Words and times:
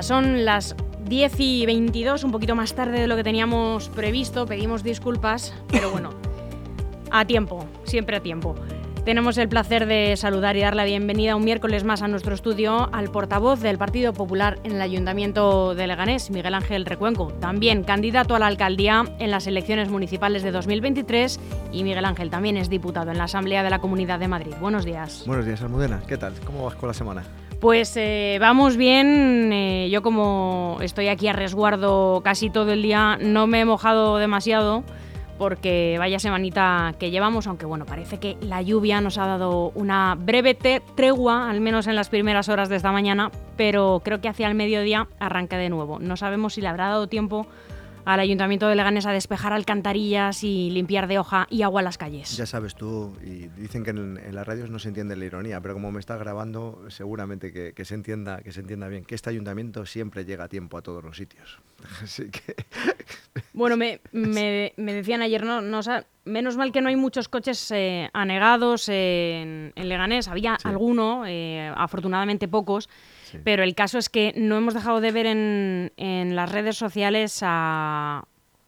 Son 0.00 0.46
las 0.46 0.74
10 1.04 1.34
y 1.38 1.66
22, 1.66 2.24
un 2.24 2.32
poquito 2.32 2.54
más 2.54 2.74
tarde 2.74 2.98
de 2.98 3.06
lo 3.06 3.14
que 3.16 3.22
teníamos 3.22 3.90
previsto, 3.90 4.46
pedimos 4.46 4.82
disculpas, 4.82 5.52
pero 5.68 5.90
bueno, 5.90 6.14
a 7.10 7.26
tiempo, 7.26 7.66
siempre 7.84 8.16
a 8.16 8.20
tiempo. 8.20 8.54
Tenemos 9.04 9.36
el 9.36 9.48
placer 9.48 9.86
de 9.86 10.16
saludar 10.16 10.56
y 10.56 10.60
dar 10.60 10.76
la 10.76 10.84
bienvenida 10.84 11.34
un 11.34 11.44
miércoles 11.44 11.82
más 11.82 12.02
a 12.02 12.08
nuestro 12.08 12.36
estudio 12.36 12.88
al 12.92 13.10
portavoz 13.10 13.58
del 13.58 13.76
Partido 13.76 14.12
Popular 14.12 14.60
en 14.62 14.76
el 14.76 14.80
Ayuntamiento 14.80 15.74
de 15.74 15.88
Leganés, 15.88 16.30
Miguel 16.30 16.54
Ángel 16.54 16.86
Recuenco, 16.86 17.32
también 17.40 17.82
candidato 17.82 18.36
a 18.36 18.38
la 18.38 18.46
alcaldía 18.46 19.04
en 19.18 19.32
las 19.32 19.48
elecciones 19.48 19.88
municipales 19.88 20.44
de 20.44 20.52
2023 20.52 21.40
y 21.72 21.82
Miguel 21.82 22.04
Ángel 22.04 22.30
también 22.30 22.56
es 22.56 22.70
diputado 22.70 23.10
en 23.10 23.18
la 23.18 23.24
Asamblea 23.24 23.64
de 23.64 23.70
la 23.70 23.80
Comunidad 23.80 24.20
de 24.20 24.28
Madrid. 24.28 24.54
Buenos 24.60 24.84
días. 24.84 25.24
Buenos 25.26 25.46
días, 25.46 25.60
Almudena. 25.62 26.00
¿Qué 26.06 26.16
tal? 26.16 26.34
¿Cómo 26.46 26.64
vas 26.64 26.76
con 26.76 26.86
la 26.86 26.94
semana? 26.94 27.24
Pues 27.58 27.96
eh, 27.96 28.38
vamos 28.40 28.76
bien. 28.76 29.52
Eh, 29.52 29.88
yo 29.90 30.02
como 30.02 30.78
estoy 30.80 31.08
aquí 31.08 31.26
a 31.26 31.32
resguardo 31.32 32.20
casi 32.22 32.50
todo 32.50 32.70
el 32.70 32.82
día, 32.82 33.18
no 33.20 33.48
me 33.48 33.62
he 33.62 33.64
mojado 33.64 34.18
demasiado 34.18 34.84
porque 35.42 35.96
vaya 35.98 36.20
semanita 36.20 36.94
que 37.00 37.10
llevamos, 37.10 37.48
aunque 37.48 37.66
bueno, 37.66 37.84
parece 37.84 38.18
que 38.18 38.36
la 38.42 38.62
lluvia 38.62 39.00
nos 39.00 39.18
ha 39.18 39.26
dado 39.26 39.72
una 39.74 40.14
breve 40.16 40.54
tregua, 40.54 41.50
al 41.50 41.60
menos 41.60 41.88
en 41.88 41.96
las 41.96 42.08
primeras 42.08 42.48
horas 42.48 42.68
de 42.68 42.76
esta 42.76 42.92
mañana, 42.92 43.32
pero 43.56 44.02
creo 44.04 44.20
que 44.20 44.28
hacia 44.28 44.46
el 44.46 44.54
mediodía 44.54 45.08
arranca 45.18 45.58
de 45.58 45.68
nuevo. 45.68 45.98
No 45.98 46.16
sabemos 46.16 46.54
si 46.54 46.60
le 46.60 46.68
habrá 46.68 46.90
dado 46.90 47.08
tiempo 47.08 47.48
al 48.04 48.20
Ayuntamiento 48.20 48.68
de 48.68 48.74
Leganés 48.74 49.06
a 49.06 49.12
despejar 49.12 49.52
alcantarillas 49.52 50.44
y 50.44 50.70
limpiar 50.70 51.06
de 51.06 51.18
hoja 51.18 51.46
y 51.50 51.62
agua 51.62 51.82
las 51.82 51.98
calles. 51.98 52.36
Ya 52.36 52.46
sabes 52.46 52.74
tú, 52.74 53.16
y 53.22 53.48
dicen 53.48 53.84
que 53.84 53.90
en, 53.90 54.34
las 54.34 54.46
radios 54.46 54.70
no 54.70 54.78
se 54.78 54.88
entiende 54.88 55.16
la 55.16 55.24
ironía, 55.24 55.60
pero 55.60 55.74
como 55.74 55.92
me 55.92 56.00
está 56.00 56.16
grabando, 56.16 56.84
seguramente 56.88 57.52
que, 57.52 57.84
se 57.84 57.94
entienda, 57.94 58.42
que 58.42 58.52
se 58.52 58.60
entienda 58.60 58.88
bien, 58.88 59.04
que 59.04 59.14
este 59.14 59.30
ayuntamiento 59.30 59.86
siempre 59.86 60.24
llega 60.24 60.44
a 60.44 60.48
tiempo 60.48 60.76
a 60.78 60.82
todos 60.82 61.02
los 61.02 61.16
sitios. 61.16 61.58
Así 62.02 62.30
que... 62.30 62.54
Bueno, 63.54 63.76
me, 63.76 64.00
decían 64.76 65.20
ayer, 65.20 65.44
no, 65.44 65.60
no, 65.60 65.80
menos 66.24 66.56
mal 66.56 66.72
que 66.72 66.80
no 66.80 66.88
hay 66.88 66.96
muchos 66.96 67.28
coches 67.28 67.70
eh, 67.70 68.08
anegados 68.14 68.88
en, 68.88 69.72
Leganés, 69.76 70.28
había 70.28 70.58
alguno, 70.64 71.24
eh, 71.26 71.70
afortunadamente 71.76 72.48
pocos, 72.48 72.88
pero 73.44 73.62
el 73.62 73.74
caso 73.74 73.98
es 73.98 74.08
que 74.08 74.32
no 74.36 74.56
hemos 74.56 74.74
dejado 74.74 75.00
de 75.00 75.12
ver 75.12 75.26
en, 75.26 75.92
en 75.96 76.36
las 76.36 76.50
redes 76.50 76.76
sociales 76.76 77.40
a 77.42 78.24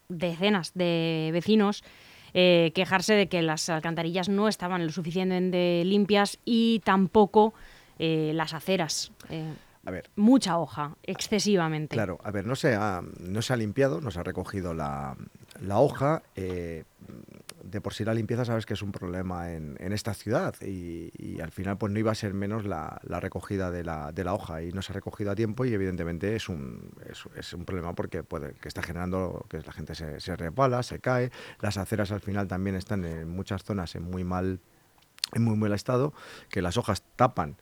decenas 0.08 0.72
de 0.74 1.30
vecinos 1.32 1.82
eh, 2.36 2.72
quejarse 2.74 3.14
de 3.14 3.28
que 3.28 3.42
las 3.42 3.68
alcantarillas 3.68 4.28
no 4.28 4.48
estaban 4.48 4.84
lo 4.84 4.90
suficientemente 4.92 5.84
limpias 5.84 6.38
y 6.44 6.80
tampoco 6.80 7.54
eh, 8.00 8.32
las 8.34 8.54
aceras. 8.54 9.12
Eh, 9.30 9.52
a 9.84 9.90
ver. 9.92 10.10
Mucha 10.16 10.58
hoja, 10.58 10.96
excesivamente. 11.04 11.94
Claro, 11.94 12.18
a 12.24 12.32
ver, 12.32 12.44
no 12.44 12.56
se 12.56 12.74
ha, 12.74 13.02
no 13.20 13.40
se 13.40 13.52
ha 13.52 13.56
limpiado, 13.56 14.00
no 14.00 14.10
se 14.10 14.18
ha 14.18 14.24
recogido 14.24 14.74
la, 14.74 15.16
la 15.60 15.78
hoja 15.78 16.22
de 17.64 17.80
por 17.80 17.94
sí 17.94 18.04
la 18.04 18.14
limpieza 18.14 18.44
sabes 18.44 18.66
que 18.66 18.74
es 18.74 18.82
un 18.82 18.92
problema 18.92 19.52
en, 19.52 19.76
esta 19.92 20.14
ciudad 20.14 20.54
y, 20.60 21.40
al 21.40 21.50
final 21.50 21.78
pues 21.78 21.92
no 21.92 21.98
iba 21.98 22.12
a 22.12 22.14
ser 22.14 22.34
menos 22.34 22.64
la, 22.64 23.00
recogida 23.20 23.70
de 23.70 23.84
la, 23.84 24.12
de 24.12 24.24
la, 24.24 24.34
hoja 24.34 24.62
y 24.62 24.72
no 24.72 24.82
se 24.82 24.92
ha 24.92 24.94
recogido 24.94 25.30
a 25.30 25.34
tiempo 25.34 25.64
y 25.64 25.72
evidentemente 25.72 26.36
es 26.36 26.48
un, 26.48 26.92
es, 27.36 27.52
un 27.52 27.64
problema 27.64 27.94
porque 27.94 28.22
puede, 28.22 28.52
que 28.54 28.68
está 28.68 28.82
generando 28.82 29.46
que 29.48 29.60
la 29.60 29.72
gente 29.72 29.94
se, 29.94 30.20
se 30.20 30.36
repala, 30.36 30.82
se 30.82 30.98
cae, 30.98 31.30
las 31.60 31.76
aceras 31.76 32.12
al 32.12 32.20
final 32.20 32.48
también 32.48 32.76
están 32.76 33.04
en 33.04 33.28
muchas 33.28 33.64
zonas 33.64 33.94
en 33.94 34.02
muy 34.02 34.24
mal, 34.24 34.60
en 35.32 35.42
muy 35.42 35.56
mal 35.56 35.72
estado, 35.72 36.12
que 36.50 36.62
las 36.62 36.76
hojas 36.76 37.02
tapan 37.16 37.56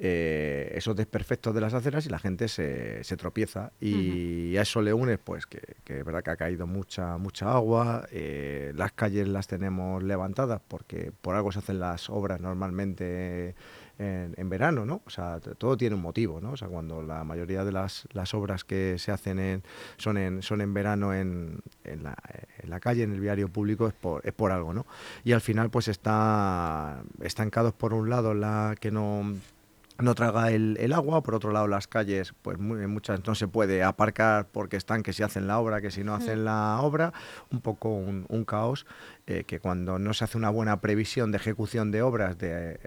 eh, 0.00 0.72
esos 0.74 0.94
desperfectos 0.94 1.52
de 1.52 1.60
las 1.60 1.74
aceras 1.74 2.06
y 2.06 2.08
la 2.08 2.20
gente 2.20 2.46
se, 2.46 3.02
se 3.02 3.16
tropieza 3.16 3.72
y 3.80 4.56
a 4.56 4.62
eso 4.62 4.80
le 4.80 4.92
une 4.92 5.18
pues 5.18 5.46
que, 5.46 5.60
es 5.86 6.04
verdad 6.04 6.22
que 6.22 6.30
ha 6.30 6.36
caído 6.36 6.68
mucha 6.68 7.18
mucha 7.18 7.52
agua 7.52 8.06
eh, 8.12 8.72
las 8.76 8.92
calles 8.92 9.26
las 9.26 9.48
tenemos 9.48 10.02
levantadas 10.04 10.60
porque 10.68 11.10
por 11.20 11.34
algo 11.34 11.50
se 11.50 11.58
hacen 11.58 11.80
las 11.80 12.10
obras 12.10 12.40
normalmente 12.40 13.56
en, 13.98 14.48
verano, 14.48 14.86
¿no? 14.86 15.02
O 15.04 15.10
sea, 15.10 15.40
todo 15.40 15.76
tiene 15.76 15.96
un 15.96 16.02
motivo, 16.02 16.40
¿no? 16.40 16.52
O 16.52 16.56
sea, 16.56 16.68
cuando 16.68 17.02
la 17.02 17.24
mayoría 17.24 17.64
de 17.64 17.72
las, 17.72 18.06
las 18.12 18.32
obras 18.32 18.62
que 18.62 18.96
se 18.98 19.10
hacen 19.10 19.40
en, 19.40 19.64
son, 19.96 20.16
en, 20.16 20.40
son 20.42 20.60
en 20.60 20.72
verano 20.72 21.12
en, 21.12 21.60
en, 21.82 22.04
la, 22.04 22.16
en 22.62 22.70
la 22.70 22.78
calle, 22.78 23.02
en 23.02 23.12
el 23.12 23.20
viario 23.20 23.48
público, 23.48 23.88
es 23.88 23.94
por, 23.94 24.24
es 24.24 24.32
por 24.32 24.52
algo, 24.52 24.72
¿no? 24.72 24.86
Y 25.24 25.32
al 25.32 25.40
final, 25.40 25.70
pues 25.70 25.88
está 25.88 27.02
estancados 27.20 27.74
por 27.74 27.92
un 27.92 28.08
lado 28.08 28.34
la 28.34 28.76
que 28.78 28.92
no 28.92 29.34
no 29.98 30.14
traga 30.14 30.52
el, 30.52 30.92
agua, 30.92 31.22
por 31.22 31.34
otro 31.34 31.50
lado 31.50 31.66
las 31.66 31.88
calles, 31.88 32.32
pues 32.42 32.58
muy, 32.58 32.86
muchas 32.86 33.26
no 33.26 33.34
se 33.34 33.48
puede 33.48 33.82
aparcar 33.82 34.46
porque 34.52 34.76
están 34.76 35.02
que 35.02 35.12
si 35.12 35.22
hacen 35.22 35.48
la 35.48 35.58
obra, 35.58 35.80
que 35.80 35.90
si 35.90 36.04
no 36.04 36.14
hacen 36.14 36.44
la 36.44 36.80
obra, 36.80 37.12
un 37.50 37.60
poco 37.60 37.90
un, 37.90 38.44
caos 38.44 38.86
eh, 39.30 39.44
que 39.44 39.60
cuando 39.60 39.98
no 39.98 40.14
se 40.14 40.24
hace 40.24 40.38
una 40.38 40.48
buena 40.48 40.80
previsión 40.80 41.32
de 41.32 41.36
ejecución 41.36 41.90
de 41.90 42.00
obras, 42.00 42.38
de 42.38 42.72
eh, 42.72 42.78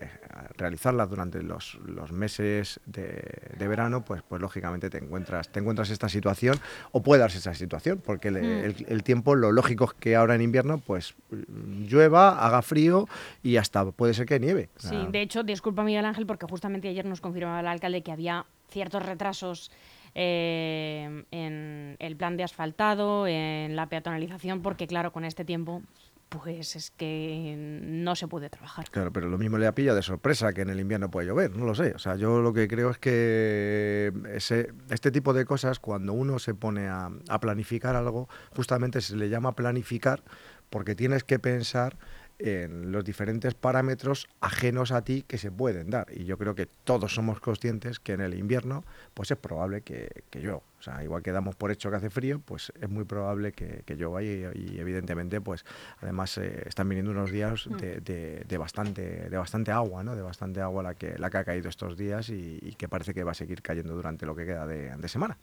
realizarlas 0.57 1.07
durante 1.07 1.43
los, 1.43 1.77
meses 2.11 2.79
de, 2.87 3.67
verano, 3.67 4.03
pues, 4.03 4.23
pues 4.27 4.41
lógicamente 4.41 4.89
te 4.89 4.97
encuentras, 4.97 5.49
te 5.49 5.59
encuentras 5.59 5.91
esta 5.91 6.09
situación 6.09 6.59
o 6.93 7.03
puede 7.03 7.21
darse 7.21 7.37
esa 7.37 7.53
situación, 7.53 8.01
porque 8.03 8.31
mm. 8.31 8.83
el, 8.87 9.03
tiempo, 9.03 9.35
lo 9.35 9.51
lógico 9.51 9.85
es 9.85 9.93
que 9.93 10.15
ahora 10.15 10.33
en 10.33 10.41
invierno 10.41 10.79
pues 10.79 11.13
llueva, 11.29 12.43
haga 12.43 12.63
frío 12.63 13.07
y 13.43 13.57
hasta 13.57 13.85
puede 13.91 14.15
ser 14.15 14.25
que 14.25 14.39
nieve. 14.39 14.69
Sí, 14.77 14.97
de 15.11 15.21
hecho, 15.21 15.43
disculpa 15.43 15.83
Miguel 15.83 16.05
Ángel, 16.05 16.25
porque 16.25 16.47
justamente 16.47 16.87
ayer 16.87 17.05
nos 17.05 17.21
confirmaba 17.21 17.59
el 17.59 17.67
alcalde 17.67 18.01
que 18.01 18.11
había 18.11 18.47
ciertos 18.71 19.05
retrasos 19.05 19.69
eh, 20.15 21.23
en 21.29 21.97
el 21.99 22.15
plan 22.15 22.35
de 22.35 22.45
asfaltado, 22.45 23.27
en 23.27 23.75
la 23.75 23.85
peatonalización, 23.89 24.63
porque 24.63 24.87
claro, 24.87 25.13
con 25.13 25.23
este 25.23 25.45
tiempo 25.45 25.83
pues 26.31 26.77
es 26.77 26.91
que 26.91 27.55
no 27.57 28.15
se 28.15 28.25
puede 28.25 28.49
trabajar. 28.49 28.89
Claro, 28.89 29.11
pero 29.11 29.27
lo 29.27 29.37
mismo 29.37 29.57
le 29.57 29.67
ha 29.67 29.75
pillado 29.75 29.97
de 29.97 30.01
sorpresa 30.01 30.53
que 30.53 30.61
en 30.61 30.69
el 30.69 30.79
invierno 30.79 31.11
puede 31.11 31.27
llover, 31.27 31.53
no 31.57 31.65
lo 31.65 31.75
sé. 31.75 31.91
O 31.93 31.99
sea, 31.99 32.15
yo 32.15 32.41
lo 32.41 32.53
que 32.53 32.69
creo 32.69 32.89
es 32.89 32.97
que 32.97 34.13
ese, 34.33 34.71
este 34.89 35.11
tipo 35.11 35.33
de 35.33 35.43
cosas, 35.43 35.79
cuando 35.79 36.13
uno 36.13 36.39
se 36.39 36.53
pone 36.53 36.87
a, 36.87 37.11
a 37.27 37.39
planificar 37.41 37.97
algo, 37.97 38.29
justamente 38.55 39.01
se 39.01 39.17
le 39.17 39.27
llama 39.27 39.57
planificar 39.57 40.23
porque 40.69 40.95
tienes 40.95 41.25
que 41.25 41.37
pensar 41.37 41.97
en 42.43 42.91
los 42.91 43.03
diferentes 43.03 43.53
parámetros 43.53 44.27
ajenos 44.39 44.91
a 44.91 45.03
ti 45.03 45.23
que 45.27 45.37
se 45.37 45.51
pueden 45.51 45.89
dar. 45.89 46.07
Y 46.11 46.25
yo 46.25 46.37
creo 46.37 46.55
que 46.55 46.65
todos 46.65 47.13
somos 47.13 47.39
conscientes 47.39 47.99
que 47.99 48.13
en 48.13 48.21
el 48.21 48.33
invierno 48.33 48.83
pues 49.13 49.31
es 49.31 49.37
probable 49.37 49.81
que, 49.81 50.23
que 50.29 50.41
yo, 50.41 50.63
o 50.79 50.81
sea, 50.81 51.03
igual 51.03 51.21
que 51.21 51.31
damos 51.31 51.55
por 51.55 51.71
hecho 51.71 51.89
que 51.89 51.97
hace 51.97 52.09
frío, 52.09 52.41
pues 52.43 52.71
es 52.79 52.89
muy 52.89 53.05
probable 53.05 53.51
que, 53.51 53.83
que 53.85 53.95
llueva 53.95 54.23
y, 54.23 54.45
y, 54.55 54.79
evidentemente 54.79 55.39
pues 55.41 55.63
además 56.01 56.37
eh, 56.37 56.63
están 56.65 56.89
viniendo 56.89 57.11
unos 57.11 57.31
días 57.31 57.67
mm. 57.67 57.77
de, 57.77 58.45
de, 58.47 58.57
bastante, 58.57 59.29
de 59.29 59.37
bastante 59.37 59.71
agua, 59.71 60.03
¿no? 60.03 60.15
de 60.15 60.21
bastante 60.21 60.61
agua 60.61 60.83
la 60.83 60.95
que, 60.95 61.17
la 61.17 61.29
que 61.29 61.37
ha 61.37 61.43
caído 61.43 61.69
estos 61.69 61.97
días 61.97 62.29
y, 62.29 62.59
que 62.77 62.87
parece 62.87 63.13
que 63.13 63.23
va 63.23 63.31
a 63.31 63.35
seguir 63.35 63.61
cayendo 63.61 63.93
durante 63.93 64.25
lo 64.25 64.35
que 64.35 64.45
queda 64.45 64.65
de, 64.65 64.95
de 64.95 65.07
semana. 65.07 65.37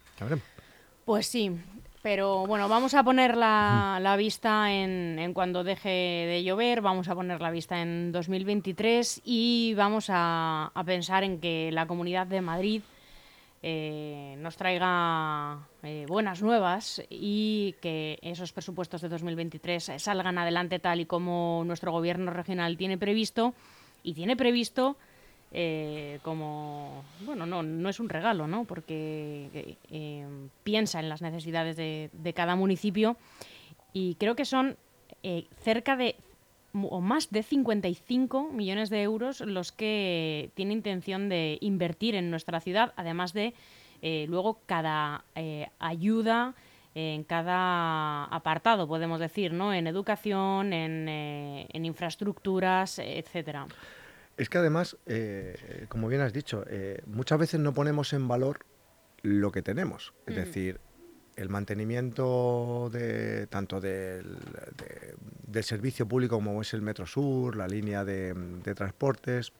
Pues 1.05 1.27
sí, 1.27 1.57
pero 2.01 2.45
bueno, 2.47 2.69
vamos 2.69 2.93
a 2.93 3.03
poner 3.03 3.35
la, 3.35 4.15
vista 4.17 4.71
en, 4.71 5.33
cuando 5.33 5.63
deje 5.63 5.89
de 5.89 6.43
llover, 6.43 6.81
vamos 6.81 7.09
a 7.09 7.15
poner 7.15 7.41
la 7.41 7.51
vista 7.51 7.81
en 7.81 8.11
2023 8.11 9.21
y 9.25 9.73
vamos 9.75 10.07
a, 10.09 10.71
pensar 10.85 11.23
en 11.23 11.39
que 11.39 11.71
la 11.73 11.87
Comunidad 11.87 12.27
de 12.27 12.41
Madrid 12.41 12.81
eh, 13.61 14.35
nos 14.39 14.55
traiga 14.55 15.59
eh, 15.83 16.05
buenas 16.07 16.41
nuevas 16.41 17.03
y 17.09 17.75
que 17.81 18.17
esos 18.21 18.53
presupuestos 18.53 19.01
de 19.01 19.09
2023 19.09 19.91
salgan 19.97 20.37
adelante 20.37 20.79
tal 20.79 21.01
y 21.01 21.05
como 21.05 21.63
nuestro 21.65 21.91
gobierno 21.91 22.31
regional 22.31 22.77
tiene 22.77 22.97
previsto 22.97 23.53
y 24.03 24.13
tiene 24.13 24.37
previsto 24.37 24.95
eh, 25.51 26.19
como, 26.21 27.03
bueno, 27.21 27.47
no, 27.47 27.63
no 27.63 27.89
es 27.89 27.99
un 27.99 28.07
regalo, 28.07 28.47
¿no? 28.47 28.65
Porque 28.65 29.75
eh, 29.89 30.27
piensa 30.63 30.99
en 30.99 31.09
las 31.09 31.23
necesidades 31.23 31.75
de, 31.75 32.33
cada 32.35 32.55
municipio 32.55 33.17
y 33.91 34.13
creo 34.15 34.35
que 34.35 34.45
son 34.45 34.77
eh, 35.23 35.45
cerca 35.61 35.95
de 35.95 36.15
o 36.71 37.01
más 37.01 37.31
de 37.31 37.41
55 37.41 38.51
millones 38.51 38.91
de 38.91 39.01
euros 39.01 39.41
los 39.41 39.71
que 39.71 40.51
tiene 40.53 40.73
intención 40.73 41.27
de 41.27 41.57
invertir 41.61 42.13
en 42.13 42.29
nuestra 42.29 42.59
ciudad, 42.59 42.93
además 42.95 43.33
de 43.33 43.55
luego 44.27 44.59
cada 44.67 45.25
ayuda 45.79 46.53
en 46.93 47.23
cada 47.23 48.25
apartado, 48.25 48.87
podemos 48.87 49.19
decir, 49.19 49.51
¿no? 49.51 49.73
En 49.73 49.87
educación, 49.87 50.71
en, 50.73 51.09
en 51.09 51.85
infraestructuras, 51.85 52.99
etcétera. 52.99 53.65
Es 54.39 54.47
que 54.47 54.57
además, 54.57 54.95
eh, 55.05 55.85
como 55.89 56.07
bien 56.07 56.21
has 56.21 56.31
dicho, 56.31 56.63
eh, 56.69 57.01
muchas 57.05 57.37
veces 57.37 57.59
no 57.59 57.73
ponemos 57.73 58.13
en 58.13 58.25
valor 58.29 58.65
lo 59.21 59.51
que 59.51 59.61
tenemos. 59.61 60.13
Es 60.25 60.37
decir, 60.37 60.79
el 61.35 61.49
mantenimiento 61.49 62.89
de 62.89 63.47
tanto 63.47 63.81
del, 63.81 64.37
servicio 65.61 66.07
público 66.07 66.37
como 66.37 66.61
es 66.61 66.73
el 66.73 66.81
Metro 66.81 67.05
Sur, 67.05 67.57
la 67.57 67.67
línea 67.67 68.05
de, 68.05 68.33
transportes, 68.75 69.51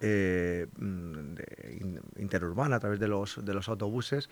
eh, 0.00 0.66
mm, 0.78 1.34
interurbana, 2.16 2.76
a 2.76 2.80
través 2.80 3.00
de 3.00 3.08
los, 3.08 3.44
de 3.44 3.52
los 3.52 3.68
autobuses, 3.68 4.30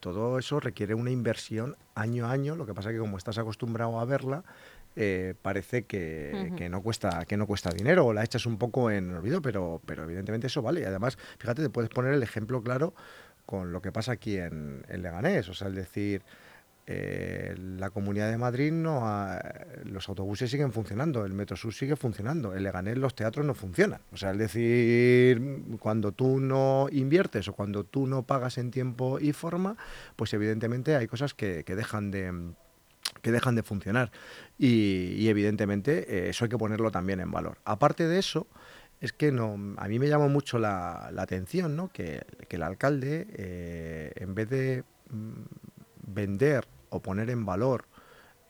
todo 0.00 0.40
eso 0.40 0.58
requiere 0.58 0.94
una 0.94 1.12
inversión 1.12 1.76
año 1.94 2.26
a 2.26 2.32
año, 2.32 2.56
lo 2.56 2.66
que 2.66 2.74
pasa 2.74 2.90
que 2.90 2.98
como 2.98 3.16
estás 3.16 3.38
acostumbrado 3.38 4.00
a 4.00 4.04
verla, 4.04 4.42
eh, 4.96 5.34
parece 5.42 5.84
que, 5.84 6.52
que, 6.56 6.68
no 6.68 6.82
cuesta, 6.82 7.24
que 7.26 7.36
no 7.36 7.46
cuesta 7.46 7.70
dinero 7.70 8.06
o 8.06 8.12
la 8.12 8.24
echas 8.24 8.46
un 8.46 8.58
poco 8.58 8.90
en 8.90 9.12
olvido, 9.12 9.42
pero, 9.42 9.80
pero 9.86 10.04
evidentemente 10.04 10.46
eso 10.46 10.62
vale. 10.62 10.80
Y 10.80 10.84
además, 10.84 11.18
fíjate, 11.38 11.62
te 11.62 11.70
puedes 11.70 11.90
poner 11.90 12.14
el 12.14 12.22
ejemplo 12.22 12.62
claro 12.62 12.94
con 13.46 13.72
lo 13.72 13.82
que 13.82 13.92
pasa 13.92 14.12
aquí 14.12 14.38
en, 14.38 14.84
en 14.88 15.02
Leganés, 15.02 15.48
o 15.48 15.54
sea, 15.54 15.68
es 15.68 15.74
decir, 15.74 16.22
eh, 16.86 17.54
la 17.56 17.88
Comunidad 17.88 18.30
de 18.30 18.36
Madrid 18.36 18.70
no 18.70 19.02
los 19.84 20.06
autobuses 20.08 20.50
siguen 20.50 20.70
funcionando, 20.70 21.24
el 21.24 21.32
Metro 21.32 21.56
Sur 21.56 21.72
sigue 21.72 21.96
funcionando, 21.96 22.54
en 22.54 22.62
Leganés 22.62 22.98
los 22.98 23.14
teatros 23.14 23.46
no 23.46 23.54
funcionan. 23.54 24.00
O 24.12 24.16
sea, 24.18 24.32
es 24.32 24.38
decir, 24.38 25.62
cuando 25.80 26.12
tú 26.12 26.40
no 26.40 26.88
inviertes 26.92 27.48
o 27.48 27.54
cuando 27.54 27.84
tú 27.84 28.06
no 28.06 28.24
pagas 28.24 28.58
en 28.58 28.70
tiempo 28.70 29.18
y 29.18 29.32
forma, 29.32 29.76
pues 30.16 30.34
evidentemente 30.34 30.94
hay 30.96 31.06
cosas 31.06 31.32
que, 31.32 31.64
dejan 31.64 32.10
de 32.10 32.52
que 33.24 33.32
dejan 33.32 33.54
de 33.54 33.62
funcionar 33.62 34.12
y, 34.58 35.26
evidentemente 35.28 36.04
eh, 36.08 36.28
eso 36.28 36.44
hay 36.44 36.50
que 36.50 36.58
ponerlo 36.58 36.90
también 36.90 37.20
en 37.20 37.30
valor. 37.30 37.56
Aparte 37.64 38.06
de 38.06 38.18
eso, 38.18 38.46
es 39.00 39.12
que 39.14 39.32
no, 39.32 39.54
a 39.78 39.88
mí 39.88 39.98
me 39.98 40.08
llamó 40.08 40.28
mucho 40.28 40.58
la, 40.58 41.06
atención 41.16 41.74
¿no? 41.74 41.88
que, 41.88 42.22
el 42.50 42.62
alcalde, 42.62 43.26
eh, 43.32 44.12
en 44.16 44.34
vez 44.34 44.50
de 44.50 44.84
mm, 45.10 45.42
vender 46.06 46.68
o 46.90 47.00
poner 47.00 47.30
en 47.30 47.46
valor 47.46 47.86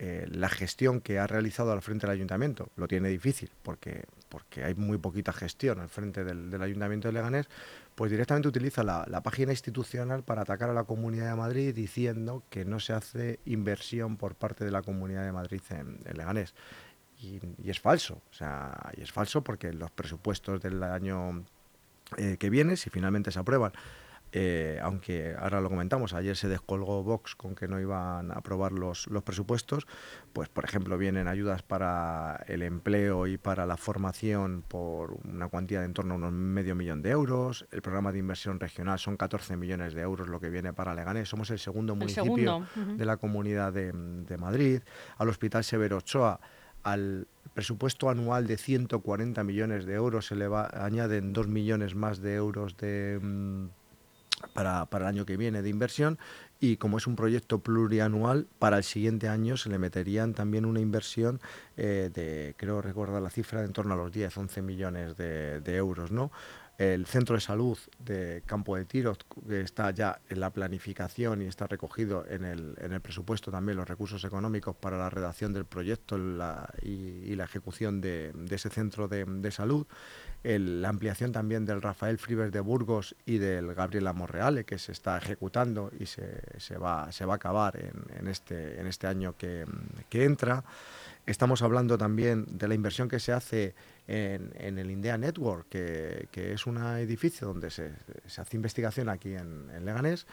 eh, 0.00 0.26
la 0.28 0.48
gestión 0.48 1.00
que 1.00 1.20
ha 1.20 1.26
realizado 1.28 1.70
al 1.70 1.80
frente 1.80 2.08
del 2.08 2.16
ayuntamiento. 2.16 2.68
Lo 2.74 2.88
tiene 2.88 3.08
difícil 3.08 3.50
porque, 3.62 4.04
porque 4.28 4.64
hay 4.64 4.74
muy 4.74 4.98
poquita 4.98 5.32
gestión 5.32 5.78
al 5.78 5.88
frente 5.88 6.24
del, 6.24 6.60
ayuntamiento 6.60 7.06
de 7.06 7.12
Leganés, 7.12 7.48
pues 7.94 8.10
directamente 8.10 8.48
utiliza 8.48 8.82
la, 8.82 9.20
página 9.22 9.52
institucional 9.52 10.24
para 10.24 10.42
atacar 10.42 10.70
a 10.70 10.74
la 10.74 10.84
Comunidad 10.84 11.30
de 11.30 11.36
Madrid 11.36 11.74
diciendo 11.74 12.42
que 12.50 12.64
no 12.64 12.80
se 12.80 12.92
hace 12.92 13.40
inversión 13.44 14.16
por 14.16 14.34
parte 14.34 14.64
de 14.64 14.70
la 14.70 14.82
Comunidad 14.82 15.24
de 15.24 15.32
Madrid 15.32 15.60
en, 15.70 16.00
Leganés. 16.12 16.54
Y, 17.20 17.40
es 17.68 17.80
falso, 17.80 18.20
o 18.30 18.34
sea, 18.34 18.92
y 18.96 19.02
es 19.02 19.12
falso 19.12 19.42
porque 19.42 19.72
los 19.72 19.90
presupuestos 19.90 20.60
del 20.60 20.82
año 20.82 21.44
eh, 22.16 22.36
que 22.38 22.50
viene, 22.50 22.76
si 22.76 22.90
finalmente 22.90 23.30
se 23.30 23.38
aprueban, 23.38 23.72
eh, 24.36 24.80
aunque 24.82 25.32
ahora 25.38 25.60
lo 25.60 25.70
comentamos, 25.70 26.12
ayer 26.12 26.36
se 26.36 26.48
descolgó 26.48 27.04
Vox 27.04 27.36
con 27.36 27.54
que 27.54 27.68
no 27.68 27.78
iban 27.78 28.32
a 28.32 28.34
aprobar 28.34 28.72
los, 28.72 29.06
los 29.06 29.22
presupuestos, 29.22 29.86
pues 30.32 30.48
por 30.48 30.64
ejemplo 30.64 30.98
vienen 30.98 31.28
ayudas 31.28 31.62
para 31.62 32.44
el 32.48 32.62
empleo 32.62 33.28
y 33.28 33.38
para 33.38 33.64
la 33.64 33.76
formación 33.76 34.64
por 34.66 35.16
una 35.24 35.46
cuantía 35.46 35.78
de 35.78 35.86
en 35.86 35.94
torno 35.94 36.14
a 36.14 36.16
unos 36.16 36.32
medio 36.32 36.74
millón 36.74 37.00
de 37.00 37.10
euros, 37.10 37.64
el 37.70 37.80
programa 37.80 38.10
de 38.10 38.18
inversión 38.18 38.58
regional 38.58 38.98
son 38.98 39.16
14 39.16 39.56
millones 39.56 39.94
de 39.94 40.00
euros 40.00 40.28
lo 40.28 40.40
que 40.40 40.50
viene 40.50 40.72
para 40.72 40.96
Leganés, 40.96 41.28
somos 41.28 41.48
el 41.50 41.60
segundo 41.60 41.94
municipio 41.94 42.66
de 42.74 43.04
la 43.04 43.18
comunidad 43.18 43.72
de, 43.72 43.92
de 43.92 44.36
Madrid, 44.36 44.80
al 45.16 45.28
Hospital 45.28 45.62
Severo 45.62 45.98
Ochoa 45.98 46.40
al 46.82 47.28
presupuesto 47.54 48.10
anual 48.10 48.48
de 48.48 48.56
140 48.56 49.44
millones 49.44 49.86
de 49.86 49.94
euros 49.94 50.26
se 50.26 50.34
le 50.34 50.48
va, 50.48 50.68
añaden 50.72 51.32
2 51.32 51.46
millones 51.46 51.94
más 51.94 52.20
de 52.20 52.34
euros 52.34 52.76
de, 52.76 53.20
mm, 53.22 53.68
para, 54.52 54.86
para, 54.86 55.06
el 55.06 55.14
año 55.14 55.26
que 55.26 55.36
viene 55.36 55.62
de 55.62 55.68
inversión 55.68 56.18
y 56.60 56.76
como 56.76 56.98
es 56.98 57.06
un 57.06 57.16
proyecto 57.16 57.58
plurianual, 57.60 58.46
para 58.58 58.78
el 58.78 58.84
siguiente 58.84 59.28
año 59.28 59.56
se 59.56 59.68
le 59.68 59.78
meterían 59.78 60.34
también 60.34 60.64
una 60.64 60.80
inversión 60.80 61.40
eh, 61.76 62.10
de, 62.12 62.54
creo 62.56 62.80
recordar 62.80 63.20
la 63.20 63.30
cifra, 63.30 63.60
de 63.60 63.66
en 63.66 63.72
torno 63.72 63.94
a 63.94 63.96
los 63.96 64.12
10, 64.12 64.36
11 64.36 64.62
millones 64.62 65.16
de, 65.16 65.60
de 65.60 65.76
euros, 65.76 66.10
¿no? 66.10 66.30
el 66.78 67.06
centro 67.06 67.36
de 67.36 67.40
salud 67.40 67.78
de 67.98 68.42
Campo 68.46 68.76
de 68.76 68.84
Tiro, 68.84 69.16
que 69.48 69.60
está 69.60 69.90
ya 69.92 70.20
en 70.28 70.40
la 70.40 70.50
planificación 70.50 71.42
y 71.42 71.46
está 71.46 71.66
recogido 71.66 72.26
en 72.28 72.44
el, 72.44 72.74
en 72.80 72.92
el 72.92 73.00
presupuesto 73.00 73.52
también 73.52 73.76
los 73.76 73.88
recursos 73.88 74.24
económicos 74.24 74.74
para 74.74 74.98
la 74.98 75.08
redacción 75.08 75.52
del 75.52 75.66
proyecto 75.66 76.16
y, 76.82 77.34
la 77.34 77.44
ejecución 77.44 78.00
de, 78.00 78.32
ese 78.50 78.70
centro 78.70 79.06
de, 79.08 79.50
salud. 79.50 79.86
La 80.44 80.90
ampliación 80.90 81.32
también 81.32 81.64
del 81.64 81.80
Rafael 81.80 82.18
Fribers 82.18 82.52
de 82.52 82.60
Burgos 82.60 83.16
y 83.24 83.38
del 83.38 83.74
Gabriela 83.74 84.12
Morreale, 84.12 84.64
que 84.64 84.78
se 84.78 84.92
está 84.92 85.16
ejecutando 85.16 85.90
y 85.98 86.04
se, 86.04 86.42
se, 86.58 86.76
va, 86.76 87.10
se 87.12 87.24
va 87.24 87.34
a 87.34 87.36
acabar 87.36 87.78
en, 87.78 88.28
este, 88.28 88.78
en 88.78 88.86
este 88.86 89.06
año 89.06 89.34
que, 89.38 89.64
entra. 90.10 90.62
Estamos 91.26 91.62
hablando 91.62 91.96
también 91.96 92.44
de 92.46 92.68
la 92.68 92.74
inversión 92.74 93.08
que 93.08 93.18
se 93.18 93.32
hace 93.32 93.74
en, 94.06 94.78
el 94.78 94.90
India 94.90 95.16
Network, 95.16 95.68
que, 95.70 96.28
es 96.34 96.66
un 96.66 96.76
edificio 96.76 97.48
donde 97.48 97.70
se, 97.70 97.92
hace 98.36 98.56
investigación 98.56 99.08
aquí 99.08 99.34
en, 99.34 99.84
Leganés 99.84 100.26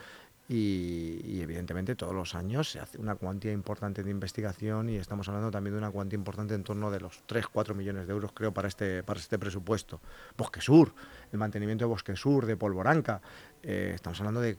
y, 0.47 1.41
evidentemente 1.41 1.95
todos 1.95 2.13
los 2.13 2.35
años 2.35 2.69
se 2.69 2.79
hace 2.79 2.99
una 2.99 3.15
cuantía 3.15 3.51
importante 3.51 4.03
de 4.03 4.11
investigación 4.11 4.89
y 4.89 4.97
estamos 4.97 5.27
hablando 5.29 5.49
también 5.49 5.73
de 5.73 5.77
una 5.79 5.91
cuantía 5.91 6.17
importante 6.17 6.53
en 6.53 6.63
torno 6.63 6.91
de 6.91 6.99
los 6.99 7.23
3-4 7.27 7.73
millones 7.73 8.05
de 8.05 8.13
euros 8.13 8.31
creo 8.33 8.53
para 8.53 8.67
este, 8.67 9.03
para 9.03 9.19
este 9.19 9.39
presupuesto. 9.39 10.01
Bosque 10.37 10.61
Sur, 10.61 10.93
el 11.31 11.39
mantenimiento 11.39 11.85
de 11.85 11.89
Bosque 11.89 12.15
Sur, 12.15 12.45
de 12.45 12.57
Polvoranca, 12.57 13.21
eh, 13.63 13.91
estamos 13.95 14.19
hablando 14.19 14.41
de 14.41 14.57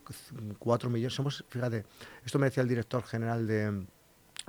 4 0.59 0.91
millones, 0.91 1.15
somos, 1.15 1.45
fíjate, 1.49 1.85
esto 2.25 2.39
me 2.39 2.47
decía 2.47 2.63
el 2.63 2.69
director 2.69 3.03
general 3.03 3.47
de 3.47 3.85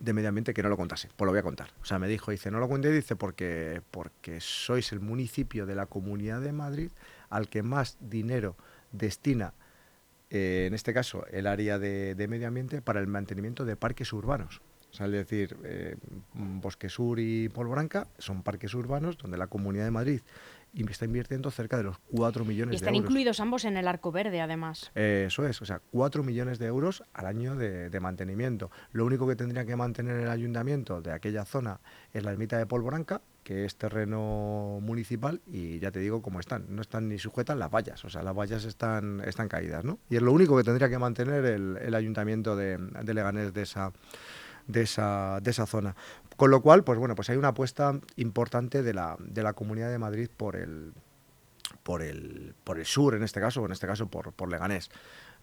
de 0.02 0.14
medio 0.14 0.30
ambiente 0.30 0.54
que 0.54 0.64
no 0.64 0.70
lo 0.70 0.78
contase. 0.78 1.10
Pues 1.16 1.26
lo 1.26 1.32
voy 1.32 1.40
a 1.40 1.44
contar. 1.44 1.70
O 1.82 1.86
sea, 1.86 2.00
me 2.00 2.08
dijo, 2.08 2.32
dice, 2.32 2.50
no 2.52 2.60
lo 2.60 2.68
cuente, 2.68 2.92
dice, 2.92 3.16
porque, 3.16 3.82
porque 3.92 4.40
sois 4.42 4.92
el 4.92 5.00
municipio 5.00 5.66
de 5.66 5.76
la 5.76 5.86
Comunidad 5.86 6.42
de 6.42 6.52
Madrid 6.52 6.92
al 7.30 7.48
que 7.48 7.64
más 7.64 7.98
dinero 8.00 8.56
destina, 8.92 9.54
eh, 10.34 10.66
en 10.66 10.74
este 10.74 10.96
caso, 10.96 11.26
el 11.32 11.46
área 11.46 11.78
de, 11.78 12.26
medio 12.28 12.48
ambiente 12.48 12.82
para 12.82 13.00
el 13.00 13.06
mantenimiento 13.08 13.66
de 13.66 13.76
parques 13.76 14.12
urbanos. 14.14 14.62
O 14.92 14.96
sea, 14.96 15.06
es 15.06 15.12
decir, 15.12 15.56
eh, 15.64 15.96
Bosque 16.34 16.90
Sur 16.90 17.20
y 17.20 17.50
Polvoranca 17.50 18.08
son 18.18 18.42
parques 18.42 18.74
urbanos 18.74 19.18
donde 19.18 19.38
la 19.38 19.48
Comunidad 19.48 19.86
de 19.86 19.92
Madrid 19.92 20.22
y 20.74 20.90
está 20.90 21.06
invirtiendo 21.06 21.52
cerca 21.52 21.78
de 21.78 21.84
los 21.84 22.00
4 22.12 22.46
millones 22.46 22.58
de 22.58 22.62
euros. 22.64 22.82
están 22.82 22.96
incluidos 22.96 23.40
ambos 23.40 23.64
en 23.66 23.78
el 23.78 23.88
arco 23.88 24.12
verde, 24.12 24.42
además. 24.42 24.92
eso 24.96 25.46
es, 25.46 25.62
o 25.62 25.66
sea, 25.66 25.82
4 25.92 26.24
millones 26.24 26.58
de 26.58 26.66
euros 26.66 27.04
al 27.14 27.28
año 27.28 27.56
de, 27.56 28.00
mantenimiento. 28.00 28.72
Lo 28.92 29.06
único 29.06 29.28
que 29.28 29.36
tendría 29.36 29.66
que 29.66 29.76
mantener 29.76 30.20
el 30.20 30.30
ayuntamiento 30.30 31.02
de 31.02 31.12
aquella 31.12 31.46
zona 31.46 31.80
es 32.12 32.24
la 32.24 32.32
ermita 32.32 32.58
de 32.58 32.66
Polvoranca, 32.66 33.22
que 33.44 33.66
es 33.66 33.76
terreno 33.76 34.80
municipal, 34.82 35.42
y 35.46 35.80
ya 35.80 35.92
te 35.92 36.00
digo 36.00 36.22
cómo 36.22 36.40
están. 36.40 36.66
No 36.70 36.82
están 36.82 37.10
ni 37.10 37.20
sujetas 37.20 37.58
las 37.58 37.70
vallas, 37.70 38.04
o 38.06 38.10
sea, 38.10 38.24
las 38.24 38.36
vallas 38.36 38.66
están, 38.66 39.22
están 39.26 39.48
caídas, 39.48 39.84
¿no? 39.84 40.00
Y 40.10 40.16
es 40.16 40.22
lo 40.22 40.32
único 40.32 40.58
que 40.58 40.64
tendría 40.64 40.90
que 40.90 40.98
mantener 40.98 41.46
el, 41.46 41.96
ayuntamiento 41.96 42.56
de, 42.56 42.78
de 42.78 43.14
Leganés 43.14 43.54
de 43.54 43.62
esa 43.62 43.92
de 44.68 44.82
esa, 44.82 45.40
de 45.42 45.52
esa 45.52 45.66
zona. 45.66 45.96
Con 46.38 46.52
lo 46.52 46.62
cual, 46.62 46.84
pues 46.84 46.98
bueno, 46.98 47.16
pues 47.16 47.30
hay 47.30 47.38
una 47.38 47.50
apuesta 47.50 48.00
importante 48.16 48.84
de 48.84 48.94
la, 48.94 49.18
de 49.20 49.44
la 49.44 49.54
Comunidad 49.54 49.90
de 49.90 50.00
Madrid 50.00 50.30
por 50.36 50.56
el, 50.56 50.94
por 51.84 52.02
el, 52.02 52.56
por 52.64 52.80
el 52.80 52.86
sur, 52.86 53.16
en 53.16 53.24
este 53.24 53.40
caso, 53.40 53.62
o 53.62 53.66
en 53.66 53.72
este 53.72 53.88
caso 53.88 54.08
por, 54.08 54.34
por 54.34 54.50
Leganés. 54.50 54.90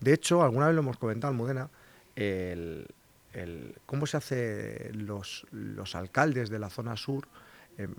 De 0.00 0.12
hecho, 0.12 0.42
alguna 0.42 0.66
vez 0.66 0.75
lo 0.75 0.83
hemos 0.83 0.97
comentado, 0.97 1.30
Almudena, 1.30 1.69
el, 2.16 2.87
el, 3.33 3.76
cómo 3.87 4.07
se 4.07 4.16
hace 4.16 4.90
los, 4.95 5.47
los 5.52 5.95
alcaldes 5.95 6.50
de 6.50 6.59
la 6.59 6.71
zona 6.71 6.97
sur, 6.97 7.28
em, 7.83 7.95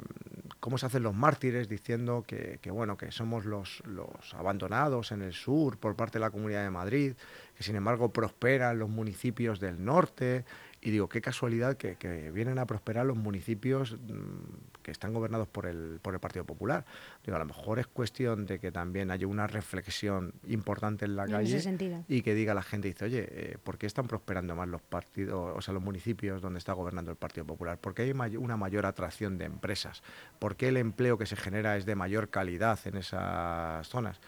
cómo 0.60 0.78
se 0.78 0.86
hacen 0.86 1.04
los 1.04 1.16
mártires 1.16 1.68
diciendo 1.68 2.24
que, 2.26 2.60
bueno, 2.72 2.98
que 2.98 3.12
somos 3.12 3.46
los, 3.46 3.82
los 3.86 4.34
abandonados 4.34 5.12
en 5.12 5.22
el 5.22 5.34
sur 5.34 5.78
por 5.78 5.96
parte 5.96 6.20
de 6.20 6.26
la 6.26 6.30
Comunidad 6.30 6.64
de 6.64 6.70
Madrid, 6.70 7.14
que 7.56 7.64
sin 7.64 7.76
embargo 7.76 8.14
prosperan 8.14 8.78
los 8.78 8.90
municipios 8.90 9.60
del 9.60 9.84
norte, 9.84 10.46
y 10.82 10.90
digo, 10.92 11.10
qué 11.10 11.22
casualidad 11.22 11.78
que, 11.78 12.32
vienen 12.32 12.58
a 12.58 12.66
prosperar 12.66 13.06
los 13.06 13.18
municipios 13.18 13.94
mm, 13.94 14.71
que 14.82 14.92
están 14.92 15.14
gobernados 15.14 15.48
por 15.48 15.66
el, 15.66 16.00
por 16.02 16.14
el 16.14 16.20
Partido 16.20 16.46
Popular. 16.46 16.86
Digo, 17.26 17.36
a 17.36 17.40
lo 17.40 17.46
mejor 17.46 17.80
es 17.80 17.88
cuestión 17.88 18.46
de 18.46 18.60
que 18.60 18.72
también 18.72 19.12
haya 19.12 19.28
una 19.28 19.48
reflexión 19.48 20.34
importante 20.48 21.06
en 21.06 21.16
la 21.16 21.28
calle 21.28 22.06
y 22.08 22.22
que 22.22 22.34
diga 22.34 22.54
la 22.54 22.64
gente, 22.64 22.88
dice, 22.88 23.06
oye, 23.06 23.28
eh, 23.30 23.58
¿por 23.64 23.78
qué 23.78 23.86
están 23.86 24.08
prosperando 24.08 24.56
más 24.56 24.68
los 24.68 24.82
partidos, 24.82 25.54
o 25.56 25.62
sea, 25.62 25.74
los 25.74 25.84
municipios 25.84 26.42
donde 26.42 26.60
está 26.60 26.74
gobernando 26.74 27.12
el 27.12 27.18
Partido 27.18 27.46
Popular? 27.46 27.78
¿Por 27.78 27.94
qué 27.94 28.04
hay 28.04 28.38
una 28.38 28.58
mayor 28.58 28.86
atracción 28.86 29.38
de 29.38 29.46
empresas? 29.46 30.04
¿Por 30.40 30.56
qué 30.56 30.70
el 30.70 30.78
empleo 30.78 31.18
que 31.18 31.26
se 31.26 31.36
genera 31.36 31.78
es 31.78 31.86
de 31.86 31.96
mayor 31.96 32.30
calidad 32.30 32.80
en 32.86 32.98
esas 32.98 33.88
zonas? 33.88 34.20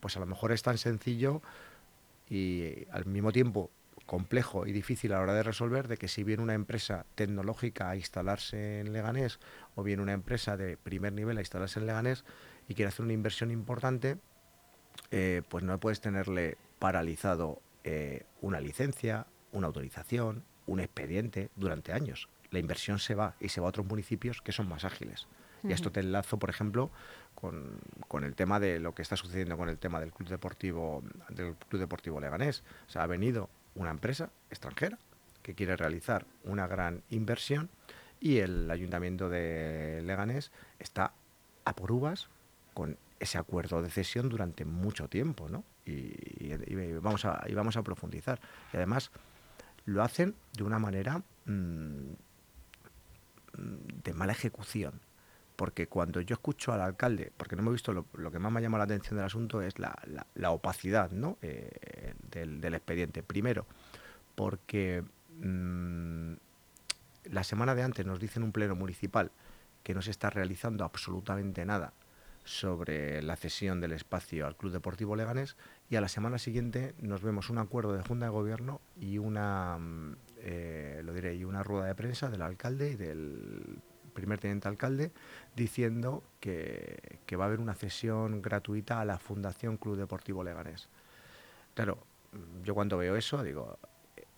Pues 0.00 0.16
a 0.16 0.20
lo 0.20 0.26
mejor 0.26 0.52
es 0.52 0.62
tan 0.62 0.78
sencillo 0.78 1.42
y 2.28 2.86
al 2.90 3.06
mismo 3.06 3.32
tiempo 3.32 3.70
complejo 4.10 4.66
y 4.66 4.72
difícil 4.72 5.12
a 5.12 5.18
la 5.18 5.22
hora 5.22 5.34
de 5.34 5.44
resolver 5.44 5.86
de 5.86 5.96
que 5.96 6.08
si 6.08 6.24
viene 6.24 6.42
una 6.42 6.54
empresa 6.54 7.06
tecnológica 7.14 7.90
a 7.90 7.94
instalarse 7.96 8.80
en 8.80 8.92
Leganés 8.92 9.38
o 9.74 9.82
viene 9.82 10.02
una 10.02 10.12
empresa 10.12 10.56
de 10.56 10.76
primer 10.76 11.12
nivel 11.12 11.38
a 11.38 11.40
instalarse 11.40 11.80
en 11.80 11.86
Leganés 11.86 12.24
y 12.68 12.74
quiere 12.74 12.88
hacer 12.88 13.04
una 13.04 13.14
inversión 13.14 13.50
importante, 13.50 14.18
eh, 15.10 15.42
pues 15.48 15.64
no 15.64 15.78
puedes 15.78 16.00
tenerle 16.00 16.56
paralizado 16.78 17.60
eh, 17.84 18.24
una 18.40 18.60
licencia, 18.60 19.26
una 19.52 19.66
autorización, 19.68 20.44
un 20.66 20.80
expediente 20.80 21.50
durante 21.56 21.92
años. 21.92 22.28
La 22.50 22.58
inversión 22.58 22.98
se 22.98 23.14
va 23.14 23.34
y 23.40 23.48
se 23.48 23.60
va 23.60 23.68
a 23.68 23.70
otros 23.70 23.86
municipios 23.86 24.42
que 24.42 24.52
son 24.52 24.68
más 24.68 24.84
ágiles. 24.84 25.26
Y 25.62 25.72
esto 25.72 25.92
te 25.92 26.00
enlazo, 26.00 26.38
por 26.38 26.48
ejemplo, 26.48 26.90
con, 27.34 28.24
el 28.24 28.34
tema 28.34 28.58
de 28.60 28.80
lo 28.80 28.94
que 28.94 29.02
está 29.02 29.16
sucediendo 29.16 29.56
con 29.56 29.68
el 29.68 29.78
tema 29.78 30.00
del 30.00 30.12
Club 30.12 30.28
Deportivo, 30.28 31.02
del 31.28 31.54
Club 31.54 31.80
Deportivo 31.80 32.18
Leganés. 32.20 32.62
O 32.86 32.90
sea, 32.90 33.02
ha 33.02 33.06
venido 33.06 33.50
una 33.74 33.90
empresa 33.90 34.30
extranjera 34.50 34.98
que 35.42 35.54
quiere 35.54 35.76
realizar 35.76 36.26
una 36.44 36.66
gran 36.66 37.02
inversión 37.10 37.70
y 38.20 38.38
el 38.38 38.70
ayuntamiento 38.70 39.28
de 39.28 40.02
Leganés 40.04 40.52
está 40.78 41.12
a 41.64 41.74
por 41.74 41.90
uvas 41.90 42.28
con 42.74 42.98
ese 43.18 43.38
acuerdo 43.38 43.82
de 43.82 43.90
cesión 43.90 44.28
durante 44.28 44.64
mucho 44.64 45.08
tiempo, 45.08 45.48
¿no? 45.48 45.64
Y, 45.84 46.54
vamos, 47.00 47.24
a, 47.24 47.44
y 47.48 47.54
vamos 47.54 47.76
a 47.76 47.82
profundizar. 47.82 48.40
Y 48.72 48.76
además 48.76 49.10
lo 49.86 50.02
hacen 50.02 50.34
de 50.52 50.62
una 50.62 50.78
manera 50.78 51.22
mm, 51.46 52.12
de 54.04 54.14
mala 54.14 54.32
ejecución 54.32 55.00
porque 55.60 55.88
cuando 55.88 56.22
yo 56.22 56.32
escucho 56.32 56.72
al 56.72 56.80
alcalde, 56.80 57.32
porque 57.36 57.54
no 57.54 57.62
me 57.62 57.68
he 57.68 57.72
visto, 57.72 57.92
lo, 57.92 58.30
que 58.30 58.38
más 58.38 58.50
me 58.50 58.60
ha 58.60 58.62
llamado 58.62 58.78
la 58.78 58.84
atención 58.84 59.18
del 59.18 59.26
asunto 59.26 59.60
es 59.60 59.74
la, 59.78 60.50
opacidad 60.50 61.10
¿no? 61.10 61.36
Eh, 61.42 62.14
del, 62.30 62.72
expediente. 62.72 63.22
Primero, 63.22 63.66
porque 64.34 65.04
mm, 65.38 66.32
la 67.24 67.44
semana 67.44 67.74
de 67.74 67.82
antes 67.82 68.06
nos 68.06 68.20
dicen 68.20 68.42
un 68.42 68.52
pleno 68.52 68.74
municipal 68.74 69.30
que 69.82 69.94
no 69.94 70.02
se 70.02 70.10
está 70.10 70.30
realizando 70.30 70.84
absolutamente 70.84 71.64
nada 71.64 71.92
sobre 72.44 73.22
la 73.22 73.36
cesión 73.36 73.80
del 73.80 73.92
espacio 73.92 74.46
al 74.46 74.56
Club 74.56 74.72
Deportivo 74.72 75.14
Leganés 75.14 75.56
y 75.88 75.96
a 75.96 76.00
la 76.00 76.08
semana 76.08 76.38
siguiente 76.38 76.94
nos 76.98 77.22
vemos 77.22 77.50
un 77.50 77.58
acuerdo 77.58 77.92
de 77.92 78.02
Junta 78.02 78.26
de 78.26 78.30
Gobierno 78.30 78.80
y 78.98 79.18
una, 79.18 79.76
mm, 79.78 80.16
eh, 80.38 81.02
lo 81.04 81.12
diré, 81.12 81.44
una 81.44 81.62
rueda 81.62 81.86
de 81.86 81.94
prensa 81.94 82.30
del 82.30 82.42
alcalde 82.42 82.92
y 82.92 82.96
del 82.96 83.80
primer 84.10 84.38
teniente 84.38 84.68
alcalde, 84.68 85.12
diciendo 85.54 86.22
que, 86.40 87.18
va 87.38 87.44
a 87.44 87.46
haber 87.46 87.60
una 87.60 87.74
cesión 87.74 88.42
gratuita 88.42 89.00
a 89.00 89.04
la 89.04 89.18
Fundación 89.18 89.76
Club 89.76 89.96
Deportivo 89.96 90.42
Leganés. 90.42 90.88
Claro, 91.74 91.98
yo 92.64 92.74
cuando 92.74 92.98
veo 92.98 93.16
eso 93.16 93.42
digo, 93.42 93.78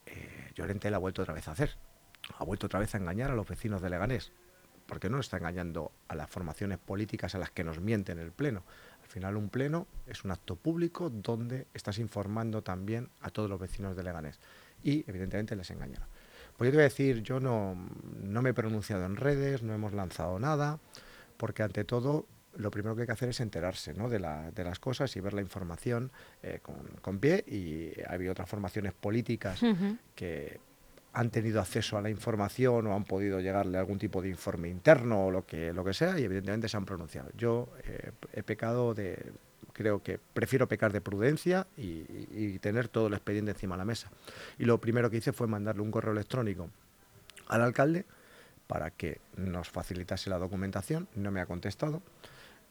eh, 0.05 0.51
Llorente 0.55 0.89
la 0.91 0.97
ha 0.97 0.99
vuelto 0.99 1.23
otra 1.23 1.33
vez 1.33 1.47
a 1.47 1.51
hacer. 1.51 1.75
Ha 2.37 2.43
vuelto 2.43 2.67
otra 2.67 2.79
vez 2.79 2.93
a 2.95 2.97
engañar 2.97 3.31
a 3.31 3.35
los 3.35 3.47
vecinos 3.47 3.81
de 3.81 3.89
Leganés. 3.89 4.31
Porque 4.85 5.09
no 5.09 5.19
está 5.19 5.37
engañando 5.37 5.91
a 6.07 6.15
las 6.15 6.29
formaciones 6.29 6.77
políticas 6.77 7.35
a 7.35 7.39
las 7.39 7.51
que 7.51 7.63
nos 7.63 7.79
mienten 7.79 8.19
el 8.19 8.31
Pleno. 8.31 8.63
Al 9.01 9.07
final 9.07 9.37
un 9.37 9.49
Pleno 9.49 9.87
es 10.07 10.23
un 10.23 10.31
acto 10.31 10.55
público 10.55 11.09
donde 11.09 11.67
estás 11.73 11.99
informando 11.99 12.61
también 12.61 13.09
a 13.21 13.29
todos 13.29 13.49
los 13.49 13.59
vecinos 13.59 13.95
de 13.95 14.03
Leganés. 14.03 14.39
Y 14.83 15.05
evidentemente 15.07 15.55
les 15.55 15.69
engañaron. 15.71 16.07
Pues 16.57 16.67
yo 16.67 16.71
te 16.71 16.77
voy 16.77 16.81
a 16.81 16.89
decir, 16.89 17.23
yo 17.23 17.39
no, 17.39 17.75
me 17.75 18.49
he 18.49 18.53
pronunciado 18.53 19.05
en 19.05 19.15
redes, 19.15 19.63
no 19.63 19.73
hemos 19.73 19.93
lanzado 19.93 20.37
nada, 20.37 20.79
porque 21.37 21.63
ante 21.63 21.83
todo 21.83 22.27
lo 22.55 22.69
primero 22.69 22.95
que 22.95 23.01
hay 23.01 23.07
que 23.07 23.13
hacer 23.13 23.29
es 23.29 23.39
enterarse 23.39 23.95
¿no? 23.95 24.09
de, 24.09 24.19
las 24.19 24.79
cosas 24.79 25.15
y 25.15 25.19
ver 25.19 25.33
la 25.33 25.41
información 25.41 26.11
eh, 26.43 26.59
con, 27.01 27.19
pie. 27.19 27.43
Y 27.47 27.99
ha 28.01 28.13
habido 28.13 28.33
otras 28.33 28.47
formaciones 28.47 28.93
políticas 28.93 29.61
que 30.13 30.59
han 31.13 31.29
tenido 31.29 31.61
acceso 31.61 31.97
a 31.97 32.01
la 32.01 32.09
información 32.09 32.87
o 32.87 32.95
han 32.95 33.05
podido 33.05 33.39
llegarle 33.39 33.77
a 33.77 33.81
algún 33.81 33.99
tipo 33.99 34.21
de 34.21 34.29
informe 34.29 34.69
interno 34.69 35.27
o 35.27 35.31
lo 35.31 35.45
que, 35.45 35.71
lo 35.71 35.83
que 35.83 35.93
sea 35.93 36.19
y 36.19 36.23
evidentemente 36.23 36.67
se 36.67 36.75
han 36.75 36.85
pronunciado. 36.85 37.29
Yo 37.37 37.69
eh, 37.83 38.11
he 38.33 38.41
pecado 38.41 38.93
de 38.93 39.31
creo 39.73 40.01
que 40.01 40.19
prefiero 40.19 40.67
pecar 40.67 40.93
de 40.93 41.01
prudencia 41.01 41.67
y, 41.75 42.59
tener 42.59 42.87
todo 42.87 43.07
el 43.07 43.13
expediente 43.13 43.51
encima 43.51 43.75
de 43.75 43.79
la 43.79 43.85
mesa. 43.85 44.09
Y 44.57 44.65
lo 44.65 44.79
primero 44.79 45.09
que 45.09 45.17
hice 45.17 45.33
fue 45.33 45.47
mandarle 45.47 45.81
un 45.81 45.91
correo 45.91 46.13
electrónico 46.13 46.69
al 47.47 47.61
alcalde 47.61 48.05
para 48.67 48.91
que 48.91 49.19
nos 49.35 49.69
facilitase 49.69 50.29
la 50.29 50.37
documentación, 50.37 51.09
no 51.15 51.31
me 51.31 51.41
ha 51.41 51.45
contestado. 51.45 52.01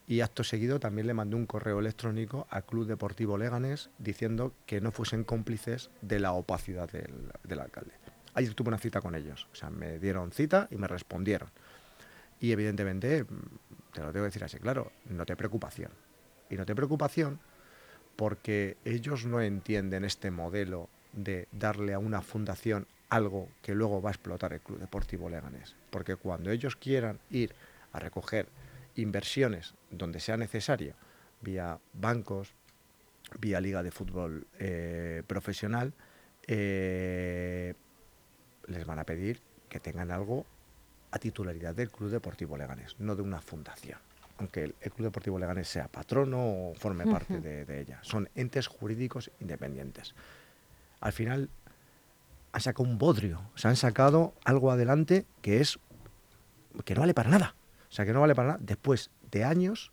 Y 0.06 0.20
acto 0.20 0.42
seguido 0.42 0.80
también 0.80 1.06
le 1.06 1.14
mandé 1.14 1.36
un 1.36 1.46
correo 1.46 1.78
electrónico 1.78 2.46
al 2.50 2.64
Club 2.64 2.86
Deportivo 2.86 3.36
Leganés 3.36 3.90
diciendo 3.98 4.52
que 4.66 4.80
no 4.80 4.90
fuesen 4.90 5.24
cómplices 5.24 5.90
de 6.00 6.20
la 6.20 6.32
opacidad 6.32 6.90
del, 6.90 7.32
del 7.44 7.60
alcalde. 7.60 8.01
Ayer 8.34 8.54
tuve 8.54 8.68
una 8.68 8.78
cita 8.78 9.00
con 9.00 9.14
ellos, 9.14 9.46
o 9.52 9.54
sea, 9.54 9.70
me 9.70 9.98
dieron 9.98 10.32
cita 10.32 10.68
y 10.70 10.76
me 10.76 10.88
respondieron. 10.88 11.50
Y 12.40 12.52
evidentemente, 12.52 13.24
te 13.92 14.00
lo 14.00 14.12
tengo 14.12 14.24
que 14.24 14.30
decir 14.30 14.44
así, 14.44 14.58
claro, 14.58 14.90
no 15.08 15.24
te 15.26 15.36
preocupación 15.36 15.90
y 16.50 16.56
no 16.56 16.66
te 16.66 16.74
preocupación 16.74 17.40
porque 18.16 18.76
ellos 18.84 19.24
no 19.24 19.40
entienden 19.40 20.04
este 20.04 20.30
modelo 20.30 20.88
de 21.12 21.48
darle 21.52 21.94
a 21.94 21.98
una 21.98 22.22
fundación 22.22 22.86
algo 23.08 23.48
que 23.60 23.74
luego 23.74 24.00
va 24.00 24.10
a 24.10 24.12
explotar 24.12 24.52
el 24.52 24.60
Club 24.60 24.78
Deportivo 24.78 25.28
Leganés. 25.28 25.76
Porque 25.90 26.16
cuando 26.16 26.50
ellos 26.50 26.76
quieran 26.76 27.18
ir 27.30 27.54
a 27.92 27.98
recoger 27.98 28.48
inversiones 28.96 29.74
donde 29.90 30.20
sea 30.20 30.36
necesario, 30.36 30.94
vía 31.40 31.78
bancos, 31.92 32.54
vía 33.38 33.60
liga 33.60 33.82
de 33.82 33.90
fútbol 33.90 34.46
eh, 34.58 35.22
profesional, 35.26 35.92
eh, 36.46 37.74
les 38.66 38.86
van 38.86 38.98
a 38.98 39.04
pedir 39.04 39.40
que 39.68 39.80
tengan 39.80 40.10
algo 40.10 40.46
a 41.10 41.18
titularidad 41.18 41.74
del 41.74 41.90
Club 41.90 42.10
Deportivo 42.10 42.56
Leganés, 42.56 42.96
no 42.98 43.16
de 43.16 43.22
una 43.22 43.40
fundación 43.40 43.98
aunque 44.38 44.64
el, 44.64 44.74
Club 44.74 45.06
Deportivo 45.06 45.38
Leganés 45.38 45.68
sea 45.68 45.88
patrono 45.88 46.70
o 46.70 46.74
forme 46.74 47.06
parte 47.06 47.40
de, 47.40 47.80
ella. 47.80 47.98
Son 48.02 48.28
entes 48.34 48.66
jurídicos 48.66 49.30
independientes. 49.40 50.14
Al 51.00 51.12
final 51.12 51.48
han 52.52 52.60
sacado 52.60 52.88
un 52.88 52.98
bodrio, 52.98 53.40
se 53.54 53.68
han 53.68 53.76
sacado 53.76 54.34
algo 54.44 54.70
adelante 54.70 55.26
que 55.40 55.60
es 55.60 55.78
que 56.84 56.94
no 56.94 57.00
vale 57.00 57.14
para 57.14 57.30
nada. 57.30 57.54
O 57.88 57.92
sea, 57.92 58.04
que 58.04 58.12
no 58.12 58.20
vale 58.20 58.34
para 58.34 58.48
nada 58.48 58.60
después 58.62 59.10
de 59.30 59.44
años 59.44 59.90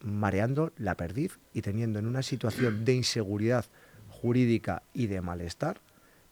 mareando 0.00 0.72
la 0.76 0.94
perdiz 0.94 1.38
y 1.52 1.62
teniendo 1.62 1.98
en 1.98 2.06
una 2.06 2.22
situación 2.22 2.84
de 2.84 2.94
inseguridad 2.94 3.64
jurídica 4.10 4.82
y 4.92 5.06
de 5.06 5.20
malestar, 5.20 5.80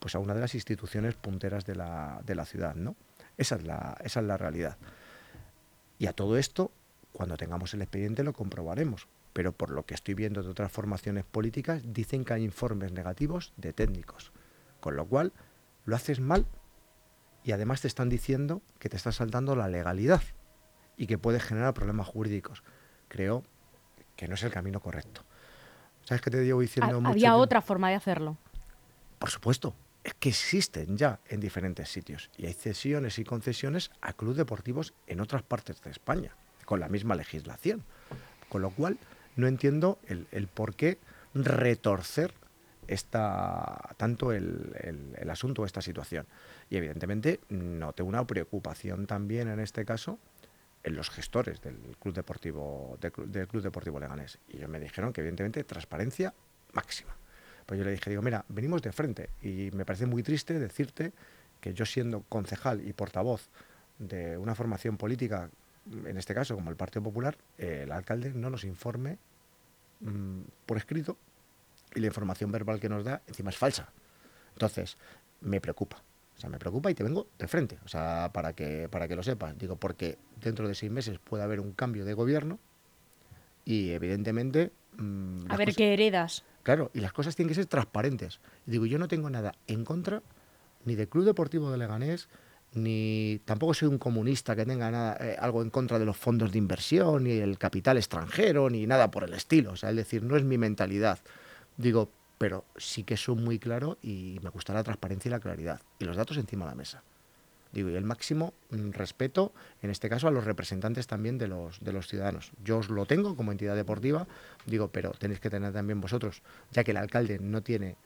pues 0.07 0.15
a 0.15 0.21
una 0.21 0.35
de 0.35 0.41
las 0.41 0.55
instituciones 0.55 1.17
punteras 1.17 1.65
de 1.67 1.75
la, 1.75 2.21
de 2.25 2.37
la 2.37 2.45
ciudad, 2.45 2.77
¿no? 2.77 2.95
Esa 3.37 3.57
es 3.57 3.65
la, 3.65 3.97
esa 4.05 4.21
es 4.21 4.27
la 4.27 4.37
realidad. 4.37 4.79
Y 5.99 6.07
a 6.07 6.13
todo 6.13 6.39
esto 6.39 6.71
cuando 7.11 7.37
tengamos 7.37 7.75
el 7.75 7.83
expediente 7.83 8.23
lo 8.23 8.33
comprobaremos, 8.33 9.09
pero 9.33 9.51
por 9.51 9.71
lo 9.71 9.85
que 9.85 9.95
estoy 9.95 10.15
viendo 10.15 10.45
de 10.45 10.49
otras 10.49 10.71
formaciones 10.71 11.25
políticas, 11.25 11.83
dicen 11.85 12.25
que 12.25 12.35
hay 12.35 12.45
informes 12.45 12.93
negativos 12.93 13.53
de 13.57 13.73
técnicos, 13.73 14.31
con 14.79 14.95
lo 14.95 15.07
cual 15.07 15.33
lo 15.87 15.97
haces 15.97 16.21
mal 16.21 16.47
y 17.43 17.51
además 17.51 17.81
te 17.81 17.89
están 17.89 18.09
diciendo 18.09 18.63
que 18.79 18.89
te 18.89 18.97
estás 18.97 19.17
saltando 19.17 19.57
la 19.57 19.67
legalidad 19.67 20.23
y 20.97 21.09
que 21.09 21.19
puede 21.19 21.41
generar 21.41 21.75
problemas 21.75 22.07
jurídicos. 22.07 22.63
Creo 23.09 23.43
que 24.15 24.29
no 24.29 24.37
es 24.37 24.43
el 24.45 24.53
camino 24.53 24.79
correcto. 24.79 25.23
¿Sabes 26.05 26.23
qué 26.23 26.31
te 26.31 26.39
digo 26.39 26.61
diciendo? 26.61 27.03
Había 27.05 27.35
otra 27.35 27.61
forma 27.61 27.89
de 27.89 27.97
hacerlo. 27.97 28.37
Por 29.19 29.31
supuesto, 29.31 29.75
es 29.75 29.86
que 30.15 30.29
existen 30.29 30.97
ya 30.97 31.21
en 31.29 31.41
diferentes 31.41 31.91
sitios 31.91 32.31
y 32.37 32.47
hay 32.47 32.53
cesiones 32.53 33.19
y 33.19 33.25
concesiones 33.25 33.91
a 34.01 34.13
clubes 34.13 34.37
deportivos 34.37 34.95
en 35.07 35.21
otras 35.21 35.43
partes 35.43 35.81
de 35.83 35.91
España 35.91 36.37
con 36.65 36.81
la 36.81 36.89
misma 36.89 37.15
legislación. 37.15 37.85
Con 38.49 38.63
lo 38.63 38.71
cual, 38.71 38.99
no 39.37 39.47
entiendo 39.47 39.99
el, 40.07 40.49
por 40.49 40.75
qué 40.75 40.99
retorcer 41.35 42.35
esta, 42.87 43.95
tanto 43.97 44.33
el, 44.33 45.15
el, 45.17 45.31
asunto, 45.31 45.65
esta 45.65 45.81
situación. 45.81 46.27
Y 46.71 46.77
evidentemente 46.77 47.41
noté 47.49 48.03
una 48.03 48.27
preocupación 48.27 49.07
también 49.07 49.49
en 49.49 49.61
este 49.61 49.85
caso 49.85 50.19
en 50.87 50.95
los 50.95 51.11
gestores 51.11 51.61
del 51.61 51.97
Club 51.99 52.15
Deportivo, 52.15 52.97
del, 53.01 53.49
Club 53.49 53.63
Deportivo 53.63 53.99
Leganés. 53.99 54.39
Y 54.49 54.59
ellos 54.59 54.69
me 54.71 54.79
dijeron 54.79 55.13
que 55.13 55.21
evidentemente 55.21 55.65
transparencia 55.65 56.33
máxima. 56.73 57.17
Pues 57.67 57.79
yo 57.79 57.85
le 57.85 57.93
dije, 57.93 58.11
digo, 58.11 58.23
mira, 58.23 58.45
venimos 58.49 58.81
de 58.83 58.93
frente 58.93 59.31
y 59.43 59.71
me 59.73 59.85
parece 59.85 60.07
muy 60.07 60.23
triste 60.23 60.59
decirte 60.59 61.13
que 61.61 61.75
yo 61.75 61.85
siendo 61.85 62.23
concejal 62.29 62.87
y 62.87 62.93
portavoz 62.93 63.49
de 63.99 64.39
una 64.39 64.55
formación 64.55 64.97
política 64.97 65.51
en 66.05 66.17
este 66.17 66.35
caso, 66.35 66.55
como 66.55 66.71
el 66.71 66.77
Partido 66.77 67.03
Popular, 67.03 67.37
eh, 67.59 67.83
el 67.85 67.93
alcalde 67.93 68.33
no 68.35 68.51
nos 68.51 68.65
informe 68.65 69.19
mm, 70.01 70.41
por 70.67 70.77
escrito 70.77 71.17
y 71.95 72.01
la 72.01 72.07
información 72.07 72.51
verbal 72.51 72.81
que 72.81 72.89
nos 72.89 73.05
da 73.05 73.23
encima 73.27 73.51
es 73.51 73.57
falsa. 73.57 73.89
Entonces, 74.55 74.97
me 75.41 75.61
preocupa. 75.61 76.03
O 76.37 76.41
sea, 76.41 76.51
me 76.51 76.59
preocupa 76.59 76.91
y 76.91 76.95
te 76.95 77.03
vengo 77.03 77.29
de 77.39 77.49
frente. 77.49 77.79
O 77.85 77.89
sea, 77.89 78.31
para 78.33 78.53
que, 78.53 78.89
para 78.91 79.09
que 79.09 79.17
lo 79.17 79.23
sepas. 79.23 79.57
Digo, 79.57 79.77
porque 79.77 80.19
dentro 80.41 80.69
de 80.69 80.75
seis 80.75 80.93
meses 80.93 81.19
puede 81.19 81.45
haber 81.45 81.61
un 81.61 81.73
cambio 81.73 82.05
de 82.05 82.15
gobierno 82.15 82.59
y 83.65 83.91
evidentemente... 83.91 84.73
Mm, 84.99 85.51
a 85.51 85.57
ver 85.57 85.75
qué 85.75 85.95
heredas. 85.95 86.45
Claro, 86.67 86.91
y 86.95 86.99
las 86.99 87.13
cosas 87.13 87.37
tienen 87.37 87.51
que 87.51 87.55
ser 87.55 87.67
transparentes. 87.67 88.41
digo, 88.65 88.87
yo 88.87 88.99
no 88.99 89.07
tengo 89.07 89.31
nada 89.31 89.55
en 89.69 89.85
contra 89.85 90.21
ni 90.85 90.97
del 90.97 91.07
Club 91.07 91.25
Deportivo 91.25 91.71
de 91.71 91.79
Leganés, 91.79 92.29
ni 92.75 93.41
tampoco 93.45 93.73
soy 93.73 93.87
un 93.87 93.99
comunista 93.99 94.57
que 94.57 94.67
tenga 94.67 94.91
nada, 94.91 95.17
eh, 95.21 95.37
algo 95.39 95.63
en 95.63 95.71
contra 95.71 96.01
de 96.01 96.05
los 96.05 96.17
fondos 96.17 96.51
de 96.51 96.59
inversión, 96.59 97.23
ni 97.23 97.35
el 97.35 97.57
capital 97.57 97.99
extranjero, 97.99 98.69
ni 98.69 98.85
nada 98.85 99.13
por 99.13 99.23
el 99.23 99.35
estilo. 99.35 99.71
O 99.71 99.77
sea, 99.77 99.91
es 99.91 99.97
decir, 99.97 100.25
no 100.25 100.37
es 100.37 100.43
mi 100.43 100.59
mentalidad. 100.59 101.21
Digo, 101.77 102.11
pero 102.37 102.65
sí 102.77 103.05
que 103.05 103.17
soy 103.17 103.37
muy 103.37 103.61
claro 103.61 103.99
y 104.03 104.41
me 104.43 104.51
gusta 104.51 104.75
la 104.75 104.83
transparencia 104.83 105.29
y 105.29 105.31
la 105.31 105.39
claridad. 105.39 105.81
Y 106.01 106.05
los 106.05 106.17
datos 106.17 106.37
encima 106.37 106.65
de 106.65 106.73
la 106.73 106.75
mesa. 106.75 107.01
Digo, 107.73 107.91
y 107.91 107.95
el 107.95 108.05
máximo 108.05 108.55
mm, 108.71 108.91
respeto, 108.91 109.53
en 109.83 109.91
este 109.91 110.09
caso, 110.09 110.29
a 110.29 110.31
los 110.31 110.45
representantes 110.45 111.07
también 111.07 111.39
de 111.39 111.49
los, 111.49 111.81
de 111.81 111.93
los 111.93 112.09
ciudadanos. 112.09 112.53
Yo 112.65 112.79
os 112.79 112.89
lo 112.89 113.07
tengo 113.07 113.37
como 113.37 113.53
entidad 113.53 113.77
deportiva, 113.77 114.27
digo, 114.67 114.89
pero 114.89 115.11
tenéis 115.13 115.41
que 115.41 115.51
tener 115.51 115.73
también 115.73 116.01
vosotros, 116.01 116.43
ya 116.73 116.85
que 116.85 116.93
el 116.93 116.97
alcalde 116.97 117.39
no 117.39 117.63
tiene 117.63 117.97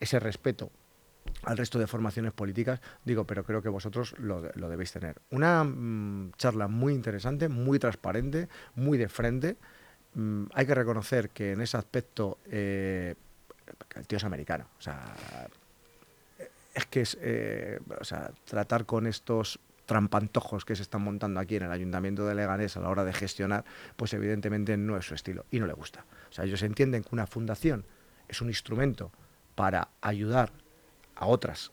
ese 0.00 0.18
respeto 0.18 0.70
al 1.44 1.56
resto 1.56 1.78
de 1.78 1.86
formaciones 1.86 2.32
políticas, 2.32 2.80
digo, 3.04 3.24
pero 3.26 3.44
creo 3.44 3.62
que 3.62 3.68
vosotros 3.68 4.14
lo, 4.18 4.42
debéis 4.42 4.92
tener. 4.92 5.20
Una 5.30 5.64
mm, 5.64 6.32
charla 6.36 6.68
muy 6.68 6.94
interesante, 6.94 7.48
muy 7.48 7.78
transparente, 7.78 8.48
muy 8.74 8.98
de 8.98 9.08
frente. 9.08 9.56
Mm, 10.14 10.44
hay 10.52 10.66
que 10.66 10.74
reconocer 10.74 11.30
que 11.30 11.52
en 11.52 11.60
ese 11.60 11.76
aspecto 11.76 12.38
eh, 12.46 13.14
el 13.96 14.06
tío 14.06 14.18
es 14.18 14.24
americano. 14.24 14.66
Es 16.74 16.86
que 16.86 17.02
es, 17.02 17.18
eh, 17.20 17.78
o 18.00 18.04
sea, 18.04 18.32
tratar 18.44 18.86
con 18.86 19.06
estos 19.06 19.60
trampantojos 19.86 20.64
que 20.64 20.76
se 20.76 20.82
están 20.82 21.02
montando 21.02 21.40
aquí 21.40 21.56
en 21.56 21.64
el 21.64 21.72
Ayuntamiento 21.72 22.26
de 22.26 22.34
Leganés 22.34 22.76
a 22.76 22.80
la 22.80 22.88
hora 22.88 23.04
de 23.04 23.12
gestionar, 23.12 23.64
pues 23.96 24.14
evidentemente 24.14 24.76
no 24.76 24.96
es 24.96 25.04
su 25.04 25.14
estilo 25.14 25.44
y 25.50 25.58
no 25.58 25.66
le 25.66 25.72
gusta. 25.72 26.06
O 26.30 26.32
sea, 26.32 26.44
ellos 26.44 26.62
entienden 26.62 27.02
que 27.02 27.10
una 27.12 27.26
fundación 27.26 27.84
es 28.28 28.40
un 28.40 28.48
instrumento 28.48 29.12
para 29.54 29.88
ayudar 30.00 30.52
a 31.14 31.26
otras 31.26 31.72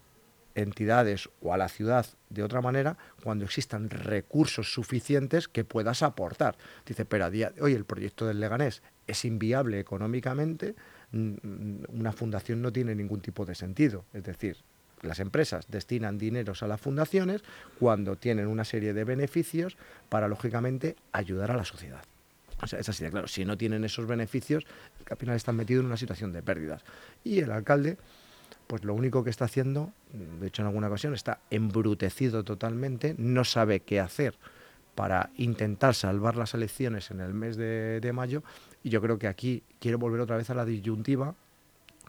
entidades 0.56 1.30
o 1.42 1.54
a 1.54 1.58
la 1.58 1.70
ciudad 1.70 2.06
de 2.30 2.44
otra 2.44 2.62
manera 2.62 2.98
cuando 3.24 3.46
existan 3.46 3.90
recursos 3.90 4.74
suficientes 4.74 5.48
que 5.48 5.64
puedas 5.64 6.04
aportar. 6.04 6.58
Dice, 6.86 7.06
pero 7.06 7.26
a 7.26 7.30
día 7.30 7.52
de 7.52 7.62
hoy 7.62 7.74
el 7.74 7.86
proyecto 7.86 8.26
del 8.26 8.40
Leganés 8.40 8.82
es 9.08 9.26
inviable 9.26 9.80
económicamente, 9.80 10.76
una 11.12 12.12
fundación 12.12 12.62
no 12.62 12.72
tiene 12.72 12.94
ningún 12.96 13.22
tipo 13.22 13.46
de 13.46 13.56
sentido. 13.56 14.06
Es 14.14 14.24
decir, 14.24 14.58
las 15.02 15.20
empresas 15.20 15.66
destinan 15.70 16.18
dineros 16.18 16.64
a 16.64 16.68
las 16.68 16.82
fundaciones 16.82 17.42
cuando 17.80 18.16
tienen 18.16 18.48
una 18.48 18.66
serie 18.66 18.94
de 18.94 19.04
beneficios 19.04 19.78
para, 20.10 20.28
lógicamente, 20.28 20.96
ayudar 21.12 21.52
a 21.52 21.58
la 21.58 21.66
sociedad. 21.66 22.02
O 22.62 22.68
sea, 22.68 22.80
es 22.80 22.90
así 22.90 23.06
claro. 23.10 23.28
Si 23.28 23.46
no 23.46 23.58
tienen 23.58 23.84
esos 23.84 24.06
beneficios, 24.06 24.66
al 25.10 25.18
final 25.18 25.36
están 25.36 25.56
metidos 25.56 25.82
en 25.82 25.88
una 25.88 25.98
situación 25.98 26.34
de 26.34 26.42
pérdidas. 26.42 26.84
Y 27.24 27.40
el 27.40 27.52
alcalde, 27.52 27.98
pues 28.68 28.84
lo 28.84 28.94
único 28.94 29.24
que 29.24 29.30
está 29.30 29.46
haciendo, 29.46 29.92
de 30.12 30.48
hecho 30.48 30.62
en 30.62 30.68
alguna 30.68 30.88
ocasión, 30.88 31.14
está 31.14 31.40
embrutecido 31.50 32.44
totalmente, 32.44 33.16
no 33.18 33.44
sabe 33.44 33.80
qué 33.82 34.00
hacer 34.00 34.36
para 34.96 35.30
intentar 35.38 35.96
salvar 35.96 36.36
las 36.36 36.54
elecciones 36.54 37.10
en 37.12 37.22
el 37.22 37.34
mes 37.34 37.56
de, 37.56 38.12
mayo. 38.14 38.44
Y 38.84 38.90
yo 38.90 39.02
creo 39.02 39.18
que 39.18 39.28
aquí 39.28 39.64
quiere 39.80 39.96
volver 39.96 40.20
otra 40.20 40.36
vez 40.36 40.50
a 40.50 40.54
la 40.54 40.66
disyuntiva 40.66 41.36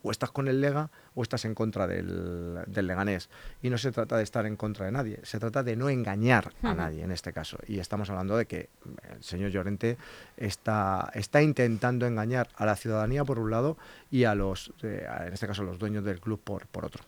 o 0.02 0.10
estás 0.10 0.30
con 0.30 0.48
el 0.48 0.60
Lega 0.60 0.90
o 1.14 1.22
estás 1.22 1.44
en 1.44 1.54
contra 1.54 1.86
del, 1.86 2.64
Leganés. 2.66 3.28
Y 3.62 3.70
no 3.70 3.78
se 3.78 3.92
trata 3.92 4.16
de 4.16 4.22
estar 4.22 4.46
en 4.46 4.56
contra 4.56 4.86
de 4.86 4.92
nadie, 4.92 5.20
se 5.22 5.38
trata 5.38 5.62
de 5.62 5.76
no 5.76 5.88
engañar 5.88 6.52
a 6.62 6.74
nadie 6.74 7.02
en 7.02 7.12
este 7.12 7.32
caso. 7.32 7.58
Y 7.66 7.78
estamos 7.78 8.10
hablando 8.10 8.36
de 8.36 8.46
que 8.46 8.68
el 9.10 9.22
señor 9.22 9.50
Llorente 9.50 9.96
está, 10.36 11.10
está 11.14 11.42
intentando 11.42 12.06
engañar 12.06 12.48
a 12.56 12.66
la 12.66 12.76
ciudadanía 12.76 13.24
por 13.24 13.38
un 13.38 13.50
lado 13.50 13.76
y 14.10 14.24
a 14.24 14.34
los, 14.34 14.72
eh, 14.82 15.06
en 15.26 15.32
este 15.32 15.46
caso, 15.46 15.62
a 15.62 15.64
los 15.64 15.78
dueños 15.78 16.04
del 16.04 16.20
club 16.20 16.40
por, 16.42 16.66
por 16.66 16.84
otro. 16.84 17.04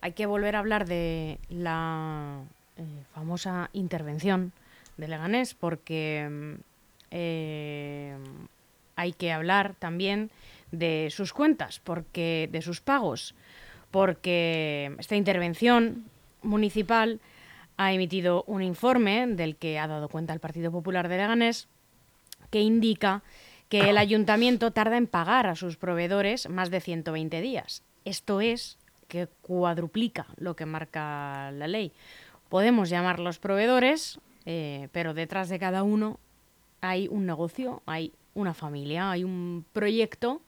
Hay 0.00 0.12
que 0.12 0.26
volver 0.26 0.56
a 0.56 0.58
hablar 0.58 0.86
de 0.86 1.38
la 1.48 2.40
eh, 2.76 2.82
famosa 3.14 3.70
intervención 3.72 4.52
de 4.96 5.08
Leganés 5.08 5.54
porque 5.54 6.28
mm, 6.30 6.60
eh, 7.10 8.16
hay 8.96 9.12
que 9.12 9.32
hablar 9.32 9.74
también 9.78 10.30
de 10.72 11.08
sus 11.10 11.32
cuentas, 11.32 11.80
porque 11.84 12.48
de 12.50 12.62
sus 12.62 12.80
pagos, 12.80 13.34
porque 13.90 14.94
esta 14.98 15.16
intervención 15.16 16.04
municipal 16.42 17.20
ha 17.76 17.92
emitido 17.92 18.44
un 18.46 18.62
informe 18.62 19.26
del 19.28 19.56
que 19.56 19.78
ha 19.78 19.86
dado 19.86 20.08
cuenta 20.08 20.32
el 20.32 20.40
Partido 20.40 20.72
Popular 20.72 21.08
de 21.08 21.18
Leganés 21.18 21.68
que 22.50 22.60
indica 22.60 23.22
que 23.68 23.90
el 23.90 23.98
ayuntamiento 23.98 24.72
tarda 24.72 24.96
en 24.96 25.06
pagar 25.06 25.46
a 25.46 25.54
sus 25.54 25.76
proveedores 25.76 26.48
más 26.48 26.70
de 26.70 26.80
120 26.80 27.40
días. 27.40 27.82
Esto 28.04 28.40
es 28.40 28.78
que 29.08 29.28
cuadruplica 29.42 30.26
lo 30.36 30.56
que 30.56 30.66
marca 30.66 31.50
la 31.52 31.68
ley. 31.68 31.92
Podemos 32.48 32.88
llamarlos 32.88 33.38
proveedores, 33.38 34.20
eh, 34.46 34.88
pero 34.92 35.14
detrás 35.14 35.48
de 35.48 35.58
cada 35.58 35.82
uno 35.82 36.18
hay 36.80 37.08
un 37.08 37.26
negocio, 37.26 37.82
hay 37.86 38.12
una 38.34 38.54
familia, 38.54 39.10
hay 39.10 39.24
un 39.24 39.64
proyecto 39.72 40.42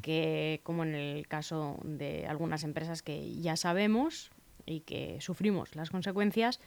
que, 0.00 0.60
como 0.62 0.84
en 0.84 0.94
el 0.94 1.28
caso 1.28 1.78
de 1.84 2.26
algunas 2.26 2.64
empresas 2.64 3.02
que 3.02 3.38
ya 3.40 3.56
sabemos 3.56 4.30
y 4.64 4.80
que 4.80 5.18
sufrimos 5.20 5.76
las 5.76 5.90
consecuencias, 5.90 6.60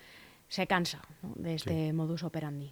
se 0.47 0.67
cansa 0.67 1.01
de 1.23 1.55
este 1.55 1.93
modus 1.93 2.23
operandi. 2.23 2.71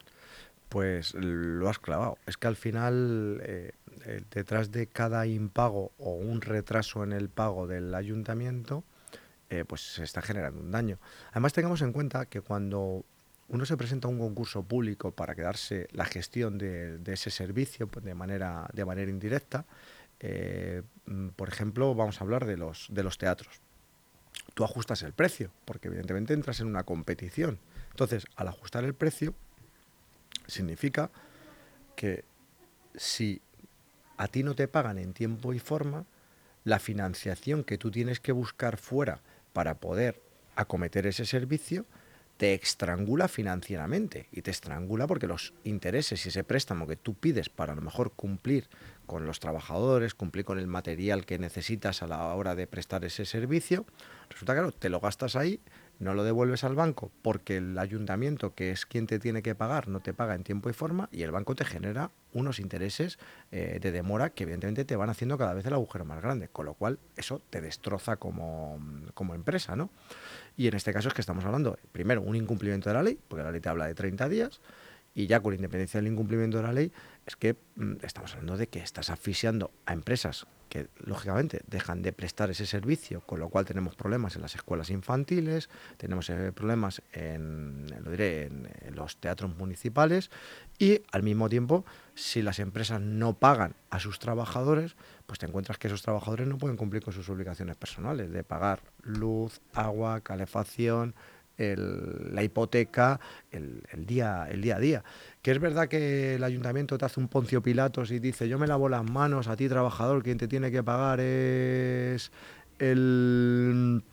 Pues 0.70 1.14
lo 1.14 1.70
has 1.70 1.80
clavado. 1.80 2.18
Es 2.26 2.38
que 2.38 2.48
al 2.48 2.58
final, 2.58 3.40
eh, 3.44 3.72
eh, 4.06 4.22
detrás 4.32 4.72
de 4.72 4.88
cada 4.88 5.26
impago 5.26 5.94
o 5.98 6.12
un 6.12 6.42
retraso 6.42 7.04
en 7.04 7.14
el 7.14 7.30
pago 7.30 7.68
del 7.68 7.96
ayuntamiento, 7.96 8.84
eh, 9.50 9.64
pues 9.66 9.82
se 9.82 10.04
está 10.04 10.22
generando 10.22 10.60
un 10.60 10.72
daño. 10.72 11.00
Además, 11.32 11.54
tengamos 11.54 11.82
en 11.82 11.94
cuenta 11.94 12.26
que 12.26 12.42
cuando 12.42 13.06
uno 13.50 13.66
se 13.66 13.78
presenta 13.78 14.08
a 14.08 14.12
un 14.12 14.20
concurso 14.20 14.64
público 14.64 15.12
para 15.12 15.36
quedarse 15.36 15.88
la 15.92 16.06
gestión 16.06 16.58
de, 16.58 17.00
ese 17.06 17.30
servicio 17.30 17.88
pues, 17.88 18.04
de, 18.04 18.14
manera, 18.14 18.70
de 18.74 18.86
manera 18.86 19.10
indirecta, 19.10 19.66
eh, 20.20 20.82
mm, 21.06 21.30
por 21.30 21.48
ejemplo, 21.50 21.94
vamos 21.96 22.20
a 22.20 22.24
hablar 22.24 22.46
de 22.46 22.58
los, 22.58 22.88
de 22.90 23.04
los 23.04 23.18
teatros. 23.18 23.62
Tú 24.54 24.64
ajustas 24.64 25.04
el 25.04 25.14
precio, 25.14 25.52
porque 25.66 25.88
evidentemente 25.88 26.34
entras 26.34 26.60
en 26.60 26.68
una 26.68 26.84
competición. 26.84 27.60
Entonces, 27.92 28.26
al 28.36 28.48
ajustar 28.48 28.84
el 28.84 28.94
precio, 28.94 29.34
significa 30.48 31.10
que 31.96 32.26
si 32.96 33.42
a 34.18 34.28
ti 34.28 34.44
no 34.44 34.56
te 34.56 34.68
pagan 34.68 34.98
en 34.98 35.14
tiempo 35.14 35.54
y 35.54 35.60
forma, 35.60 36.06
la 36.64 36.80
financiación 36.80 37.64
que 37.64 37.78
tú 37.78 37.92
tienes 37.92 38.20
que 38.20 38.32
buscar 38.32 38.78
fuera 38.78 39.22
para 39.54 39.80
poder 39.80 40.22
acometer 40.56 41.08
ese 41.08 41.26
servicio, 41.26 41.86
te 42.38 42.54
estrangula 42.54 43.28
financieramente 43.28 44.28
y 44.32 44.44
te 44.44 44.52
estrangula 44.52 45.08
porque 45.08 45.28
los 45.28 45.54
intereses 45.64 46.26
y 46.26 46.30
ese 46.30 46.44
préstamo 46.44 46.88
que 46.88 46.96
tú 46.96 47.16
pides 47.16 47.50
para 47.50 47.74
a 47.74 47.76
lo 47.76 47.82
mejor 47.82 48.12
cumplir 48.12 48.70
con 49.08 49.26
los 49.26 49.40
trabajadores, 49.40 50.14
cumplir 50.14 50.46
con 50.46 50.60
el 50.60 50.68
material 50.68 51.26
que 51.26 51.40
necesitas 51.40 52.04
a 52.04 52.08
la 52.08 52.24
hora 52.36 52.56
de 52.56 52.68
prestar 52.68 53.04
ese 53.06 53.26
servicio, 53.26 53.86
resulta 54.30 54.56
que 54.56 54.72
te 54.72 54.90
lo 54.90 55.00
gastas 55.00 55.36
ahí, 55.36 55.60
no 56.00 56.14
lo 56.14 56.24
devuelves 56.24 56.64
al 56.64 56.76
banco 56.76 57.12
porque 57.22 57.58
el 57.58 57.78
ayuntamiento, 57.78 58.54
que 58.54 58.72
es 58.72 58.86
quien 58.86 59.08
te 59.08 59.20
tiene 59.20 59.42
que 59.42 59.56
pagar, 59.56 59.88
no 59.88 60.00
te 60.00 60.14
paga 60.14 60.36
en 60.36 60.44
tiempo 60.44 60.70
y 60.70 60.74
forma 60.74 61.10
y 61.12 61.24
el 61.24 61.32
banco 61.32 61.56
te 61.56 61.66
genera 61.66 62.12
unos 62.34 62.60
intereses 62.60 63.18
eh, 63.52 63.80
de 63.82 63.92
demora 63.92 64.30
que 64.30 64.44
evidentemente 64.44 64.86
te 64.86 64.96
van 64.96 65.10
haciendo 65.10 65.38
cada 65.38 65.54
vez 65.54 65.66
el 65.66 65.74
agujero 65.74 66.06
más 66.06 66.22
grande, 66.22 66.50
con 66.50 66.66
lo 66.66 66.76
cual 66.76 67.00
eso 67.16 67.42
te 67.50 67.62
destroza 67.62 68.18
como, 68.18 68.80
como 69.14 69.34
empresa, 69.34 69.76
¿no? 69.76 69.90
Y 70.56 70.68
en 70.68 70.76
este 70.76 70.94
caso 70.94 71.08
es 71.08 71.14
que 71.14 71.22
estamos 71.22 71.46
hablando, 71.46 71.78
primero, 71.92 72.22
un 72.22 72.36
incumplimiento 72.36 72.90
de 72.90 72.96
la 72.96 73.04
ley, 73.04 73.20
porque 73.28 73.44
la 73.44 73.52
ley 73.52 73.62
te 73.62 73.70
habla 73.70 73.88
de 73.88 73.96
30 73.96 74.30
días, 74.30 74.62
y 75.14 75.26
ya 75.26 75.40
con 75.40 75.54
independencia 75.54 76.00
del 76.00 76.12
incumplimiento 76.12 76.58
de 76.58 76.64
la 76.64 76.74
ley, 76.74 76.92
es 77.26 77.36
que 77.36 77.56
mm, 77.76 77.94
estamos 78.04 78.34
hablando 78.34 78.58
de 78.58 78.68
que 78.68 78.80
estás 78.80 79.10
asfixiando 79.10 79.72
a 79.86 79.94
empresas 79.94 80.46
que, 80.70 80.88
lógicamente, 80.98 81.62
dejan 81.68 82.02
de 82.02 82.14
prestar 82.14 82.50
ese 82.50 82.66
servicio, 82.66 83.22
con 83.22 83.40
lo 83.40 83.50
cual 83.50 83.66
tenemos 83.66 83.96
problemas 83.96 84.36
en 84.36 84.42
las 84.42 84.56
escuelas 84.56 84.90
infantiles, 84.90 85.70
tenemos 85.98 86.30
eh, 86.30 86.52
problemas 86.54 87.02
en, 87.14 87.88
lo 88.04 88.12
diré, 88.12 88.44
en, 88.46 88.96
los 88.96 89.18
teatros 89.18 89.56
municipales, 89.56 90.30
y 90.80 91.02
al 91.12 91.24
mismo 91.24 91.50
tiempo, 91.50 91.86
si 92.16 92.42
las 92.42 92.60
empresas 92.60 93.02
no 93.02 93.34
pagan 93.34 93.76
a 93.90 94.00
sus 94.00 94.20
trabajadores, 94.20 94.96
pues 95.26 95.40
te 95.40 95.46
encuentras 95.46 95.78
que 95.78 95.88
esos 95.88 96.02
trabajadores 96.02 96.48
no 96.48 96.58
pueden 96.58 96.78
cumplir 96.78 97.04
con 97.04 97.14
sus 97.14 97.30
obligaciones 97.30 97.76
personales 97.76 98.32
de 98.32 98.44
pagar 98.44 98.82
luz, 99.02 99.62
agua, 99.74 100.22
calefacción, 100.22 101.16
la 101.58 102.44
hipoteca, 102.44 103.20
el, 103.52 103.82
día, 104.06 104.48
el 104.50 104.62
día 104.62 104.76
a 104.76 104.80
día. 104.80 105.04
Que 105.42 105.52
es 105.52 105.60
verdad 105.60 105.88
que 105.88 106.36
el 106.36 106.44
ayuntamiento 106.44 106.98
te 106.98 107.06
hace 107.06 107.20
un 107.20 107.28
poncio 107.28 107.62
pilatos 107.62 108.12
y 108.12 108.20
dice, 108.20 108.48
yo 108.48 108.60
me 108.60 108.68
lavo 108.68 108.90
las 108.90 109.04
manos, 109.04 109.48
a 109.48 109.56
ti 109.56 109.68
trabajador, 109.68 110.24
quien 110.24 110.38
te 110.38 110.48
tiene 110.48 110.72
que 110.72 110.84
pagar 110.84 111.20
es 111.20 112.32
el 112.80 114.04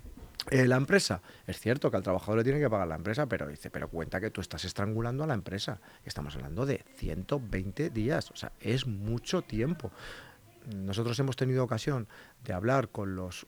eh, 0.50 0.66
la 0.66 0.76
empresa. 0.76 1.22
Es 1.46 1.58
cierto 1.58 1.90
que 1.90 1.96
al 1.96 2.02
trabajador 2.02 2.38
le 2.38 2.44
tiene 2.44 2.60
que 2.60 2.68
pagar 2.68 2.86
la 2.86 2.96
empresa, 2.96 3.26
pero 3.26 3.48
dice, 3.48 3.70
pero 3.70 3.88
cuenta 3.88 4.20
que 4.20 4.30
tú 4.30 4.40
estás 4.40 4.64
estrangulando 4.64 5.24
a 5.24 5.26
la 5.26 5.34
empresa. 5.34 5.80
Estamos 6.04 6.36
hablando 6.36 6.66
de 6.66 6.84
120 6.96 7.90
días, 7.90 8.30
o 8.30 8.36
sea, 8.36 8.52
es 8.60 8.86
mucho 8.86 9.42
tiempo. 9.42 9.90
Nosotros 10.74 11.18
hemos 11.18 11.36
tenido 11.36 11.64
ocasión 11.64 12.08
de 12.42 12.52
hablar 12.52 12.88
con 12.88 13.16
los 13.16 13.46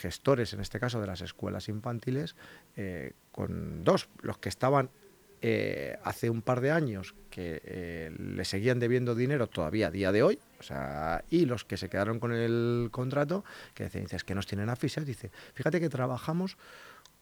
gestores, 0.00 0.52
en 0.52 0.60
este 0.60 0.80
caso 0.80 1.00
de 1.00 1.06
las 1.06 1.20
escuelas 1.20 1.68
infantiles, 1.68 2.36
eh, 2.76 3.12
con 3.32 3.84
dos, 3.84 4.08
los 4.22 4.38
que 4.38 4.48
estaban 4.48 4.90
eh, 5.46 5.98
hace 6.04 6.30
un 6.30 6.40
par 6.40 6.62
de 6.62 6.70
años 6.70 7.14
que 7.28 7.60
eh, 7.64 8.10
le 8.18 8.44
seguían 8.46 8.78
debiendo 8.80 9.14
dinero 9.14 9.46
todavía 9.46 9.88
a 9.88 9.90
día 9.90 10.10
de 10.10 10.22
hoy, 10.22 10.38
o 10.58 10.62
sea, 10.62 11.22
y 11.28 11.44
los 11.44 11.64
que 11.64 11.76
se 11.76 11.90
quedaron 11.90 12.18
con 12.18 12.32
el 12.32 12.88
contrato, 12.90 13.44
que 13.74 13.84
dicen, 13.84 14.06
es 14.10 14.24
que 14.24 14.34
nos 14.34 14.46
tienen 14.46 14.70
aficionados, 14.70 15.08
dice, 15.08 15.30
fíjate 15.52 15.80
que 15.80 15.90
trabajamos 15.90 16.56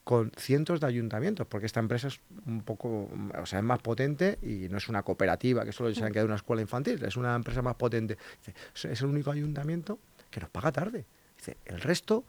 con 0.04 0.32
cientos 0.36 0.80
de 0.80 0.86
ayuntamientos, 0.86 1.46
porque 1.46 1.66
esta 1.66 1.80
empresa 1.80 2.08
es 2.08 2.20
un 2.46 2.62
poco, 2.62 3.08
o 3.40 3.46
sea, 3.46 3.60
es 3.60 3.64
más 3.64 3.80
potente 3.80 4.38
y 4.42 4.68
no 4.68 4.78
es 4.78 4.88
una 4.88 5.02
cooperativa 5.02 5.64
que 5.64 5.72
solo 5.72 5.94
se 5.94 6.04
han 6.04 6.12
quedado 6.12 6.26
una 6.26 6.36
escuela 6.36 6.62
infantil, 6.62 7.02
es 7.04 7.16
una 7.16 7.34
empresa 7.34 7.62
más 7.62 7.76
potente. 7.76 8.18
Dice, 8.38 8.92
es 8.92 9.00
el 9.00 9.08
único 9.08 9.30
ayuntamiento 9.30 9.98
que 10.30 10.40
nos 10.40 10.50
paga 10.50 10.72
tarde. 10.72 11.06
El 11.64 11.80
resto 11.80 12.24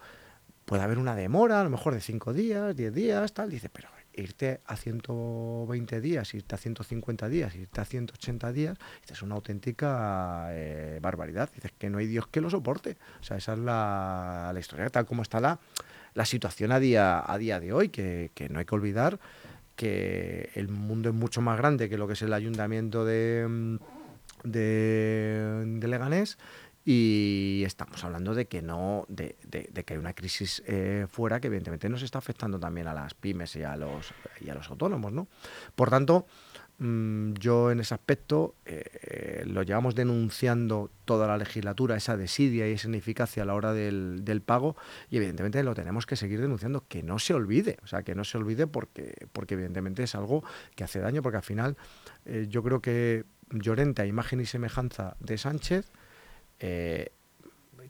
puede 0.66 0.84
haber 0.84 0.98
una 0.98 1.16
demora, 1.16 1.62
a 1.62 1.64
lo 1.64 1.70
mejor 1.70 1.94
de 1.94 2.02
5 2.02 2.34
días, 2.34 2.76
10 2.76 2.94
días, 2.94 3.34
tal. 3.34 3.50
Dice, 3.50 3.70
pero 3.70 3.90
irte 4.16 4.62
a 4.66 4.76
120 4.76 6.02
días, 6.02 6.34
irte 6.34 6.56
a 6.56 6.58
150 6.58 7.30
días, 7.30 7.56
irte 7.56 7.82
a 7.82 7.86
180 7.86 8.52
días, 8.52 8.78
es 9.10 9.22
una 9.22 9.36
auténtica 9.36 10.48
eh, 10.52 11.00
barbaridad. 11.02 11.50
Dices 11.54 11.72
que 11.78 11.90
no 11.90 11.98
hay 11.98 12.08
Dios 12.08 12.28
que 12.28 12.42
lo 12.42 12.50
soporte. 12.50 12.98
O 13.20 13.24
sea, 13.24 13.38
esa 13.38 13.54
es 13.54 13.60
la, 13.60 14.52
la 14.54 14.60
historia, 14.60 14.90
tal 14.90 15.06
como 15.06 15.22
está 15.22 15.40
la, 15.40 15.60
la 16.14 16.26
situación 16.26 16.72
a 16.72 16.80
día, 16.80 17.24
a 17.26 17.38
día 17.38 17.60
de 17.60 17.74
hoy, 17.74 17.90
que, 17.90 18.32
que, 18.34 18.50
no 18.50 18.60
hay 18.60 18.66
que 18.66 18.76
olvidar 18.76 19.20
que 19.76 20.52
el 20.54 20.68
mundo 20.68 21.10
es 21.10 21.16
mucho 21.16 21.42
más 21.42 21.58
grande 21.58 21.90
que 21.90 21.98
lo 21.98 22.06
que 22.08 22.14
es 22.14 22.22
el 22.22 22.34
ayuntamiento 22.34 23.06
de, 23.06 23.80
de 24.44 25.88
Leganés 25.88 26.38
y 26.86 27.64
estamos 27.66 28.04
hablando 28.04 28.34
de 28.34 28.48
que 28.48 28.62
no 28.62 29.06
de, 29.08 29.38
de, 29.44 29.84
que 29.84 29.94
hay 29.94 30.00
una 30.00 30.14
crisis 30.14 30.62
eh, 30.66 31.08
fuera 31.10 31.40
que 31.40 31.48
evidentemente 31.48 31.88
nos 31.88 32.02
está 32.02 32.18
afectando 32.18 32.60
también 32.60 32.88
a 32.88 32.94
las 32.94 33.14
pymes 33.14 33.56
y 33.56 33.64
a 33.64 33.78
los 33.78 34.14
y 34.42 34.50
a 34.50 34.54
los 34.54 34.70
autónomos 34.70 35.14
no 35.14 35.28
por 35.76 35.90
tanto 35.90 36.26
mmm, 36.80 37.34
yo 37.36 37.72
en 37.72 37.80
ese 37.80 37.94
aspecto 37.94 38.56
eh, 38.66 39.44
lo 39.48 39.64
llevamos 39.64 39.96
denunciando 39.96 40.92
toda 41.06 41.26
la 41.26 41.38
legislatura 41.38 41.96
esa 41.96 42.18
desidia 42.18 42.68
y 42.68 42.74
esa 42.74 42.90
ineficacia 42.90 43.44
a 43.44 43.46
la 43.46 43.54
hora 43.54 43.72
del, 43.72 44.26
del, 44.26 44.42
pago 44.42 44.76
y 45.10 45.16
evidentemente 45.18 45.64
lo 45.64 45.76
tenemos 45.76 46.06
que 46.06 46.18
seguir 46.18 46.42
denunciando 46.42 46.84
que 46.90 47.02
no 47.02 47.18
se 47.18 47.34
olvide 47.34 47.78
o 47.84 47.88
sea 47.88 48.04
que 48.04 48.14
no 48.14 48.26
se 48.26 48.38
olvide 48.38 48.68
porque 48.68 49.28
porque 49.32 49.54
evidentemente 49.54 50.04
es 50.04 50.16
algo 50.16 50.44
que 50.76 50.84
hace 50.84 51.00
daño 51.00 51.22
porque 51.22 51.38
al 51.38 51.44
final 51.44 51.78
eh, 52.26 52.48
yo 52.50 52.62
creo 52.62 52.82
que 52.82 53.24
Llorente 53.50 54.02
a 54.02 54.06
imagen 54.08 54.42
y 54.42 54.46
semejanza 54.46 55.16
de 55.20 55.38
Sánchez 55.38 55.92
eh, 56.60 57.12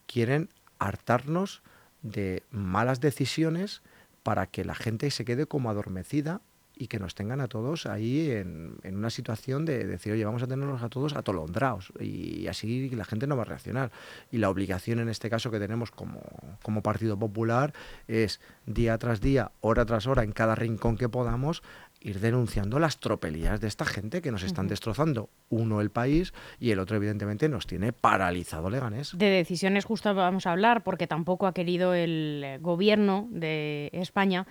quieren 0.07 0.49
hartarnos 0.79 1.61
de 2.01 2.43
malas 2.51 2.99
decisiones 2.99 3.81
para 4.23 4.47
que 4.47 4.65
la 4.65 4.75
gente 4.75 5.09
se 5.11 5.25
quede 5.25 5.45
como 5.45 5.69
adormecida 5.69 6.41
y 6.75 6.87
que 6.87 6.99
nos 6.99 7.13
tengan 7.13 7.39
a 7.39 7.47
todos 7.47 7.85
ahí 7.85 8.31
en, 8.31 8.79
una 8.83 9.09
situación 9.09 9.63
de 9.65 9.85
decir, 9.85 10.13
oye, 10.13 10.25
vamos 10.25 10.41
a 10.41 10.47
tenerlos 10.47 10.81
a 10.81 10.89
todos 10.89 11.15
atolondrados 11.15 11.93
y 11.99 12.47
así 12.47 12.89
la 12.89 13.05
gente 13.05 13.27
no 13.27 13.35
va 13.35 13.43
a 13.43 13.45
reaccionar. 13.45 13.91
Y 14.31 14.39
la 14.39 14.49
obligación 14.49 14.99
en 14.99 15.09
este 15.09 15.29
caso 15.29 15.51
que 15.51 15.59
tenemos 15.59 15.91
como 15.91 16.81
Partido 16.81 17.17
Popular 17.17 17.73
es 18.07 18.39
día 18.65 18.97
tras 18.97 19.21
día, 19.21 19.51
hora 19.61 19.85
tras 19.85 20.07
hora, 20.07 20.23
en 20.23 20.31
cada 20.31 20.55
rincón 20.55 20.97
que 20.97 21.09
podamos, 21.09 21.61
ir 22.03 22.19
denunciando 22.19 22.79
las 22.79 22.99
tropelías 22.99 23.61
de 23.61 23.67
esta 23.67 23.85
gente 23.85 24.21
que 24.21 24.31
nos 24.31 24.43
están 24.43 24.67
destrozando, 24.67 25.29
uno 25.49 25.81
el 25.81 25.89
país 25.89 26.33
y 26.59 26.71
el 26.71 26.79
otro 26.79 26.97
evidentemente 26.97 27.47
nos 27.47 27.65
tiene 27.65 27.93
paralizado 27.93 28.69
Leganés. 28.69 29.17
De 29.17 29.29
decisiones 29.29 29.85
justo 29.85 30.13
vamos 30.13 30.45
a 30.45 30.51
hablar 30.51 30.83
porque 30.83 31.07
tampoco 31.07 31.47
ha 31.47 31.53
querido 31.53 31.93
el 31.93 32.57
gobierno 32.61 33.27
de 33.31 33.89
España, 33.93 34.45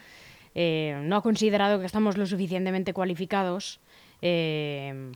eh, 0.54 1.00
no 1.04 1.16
ha 1.16 1.22
considerado 1.22 1.78
que 1.78 1.86
estamos 1.86 2.16
lo 2.16 2.26
suficientemente 2.26 2.92
cualificados 2.92 3.80
eh, 4.22 5.12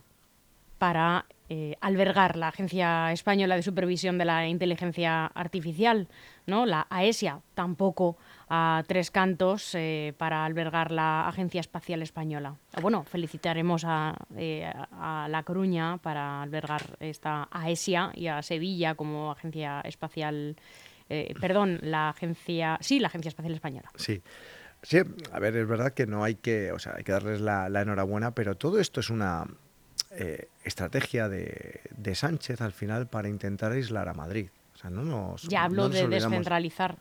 para 0.77 1.25
eh, 1.49 1.75
albergar 1.81 2.35
la 2.37 2.49
Agencia 2.49 3.11
Española 3.11 3.55
de 3.55 3.63
Supervisión 3.63 4.17
de 4.17 4.25
la 4.25 4.47
Inteligencia 4.47 5.25
Artificial, 5.27 6.07
¿no? 6.45 6.65
la 6.65 6.87
AESIA, 6.89 7.39
tampoco 7.55 8.17
a 8.49 8.83
tres 8.87 9.11
cantos 9.11 9.75
eh, 9.75 10.13
para 10.17 10.45
albergar 10.45 10.91
la 10.91 11.27
Agencia 11.27 11.59
Espacial 11.59 12.01
Española. 12.01 12.55
Bueno, 12.81 13.03
felicitaremos 13.03 13.83
a, 13.85 14.15
eh, 14.35 14.71
a, 14.91 15.27
La 15.29 15.43
Coruña 15.43 15.97
para 15.97 16.41
albergar 16.41 16.97
esta 16.99 17.47
AESIA 17.51 18.11
y 18.13 18.27
a 18.27 18.41
Sevilla 18.41 18.95
como 18.95 19.31
Agencia 19.31 19.81
Espacial, 19.81 20.55
eh, 21.09 21.33
perdón, 21.41 21.79
la 21.81 22.09
Agencia, 22.09 22.77
sí, 22.81 22.99
la 22.99 23.07
Agencia 23.07 23.29
Espacial 23.29 23.53
Española. 23.53 23.89
Sí. 23.95 24.21
Sí, 24.83 24.99
a 25.33 25.39
ver, 25.39 25.55
es 25.57 25.67
verdad 25.67 25.91
que 25.91 26.05
no 26.05 26.23
hay 26.23 26.35
que, 26.35 26.71
o 26.71 26.77
sea, 26.77 26.93
hay 26.95 27.03
que 27.03 27.11
darles 27.11 27.41
la, 27.41 27.67
la 27.67 27.81
enhorabuena, 27.81 28.35
pero 28.35 28.55
todo 28.55 28.79
esto 28.79 28.99
es 28.99 29.09
una 29.09 29.45
eh, 30.11 30.49
estrategia 30.63 31.27
de, 31.27 31.81
de, 31.97 32.15
Sánchez 32.15 32.61
al 32.61 32.71
final 32.71 33.07
para 33.07 33.27
intentar 33.27 33.71
aislar 33.71 34.07
a 34.07 34.13
Madrid. 34.13 34.49
O 34.75 34.77
sea, 34.77 34.89
no 34.89 35.03
nos, 35.03 35.43
ya 35.43 35.63
hablo 35.63 35.83
no 35.83 35.87
nos 35.89 35.97
de 35.97 36.03
olvidamos. 36.05 36.31
descentralizar. 36.31 36.97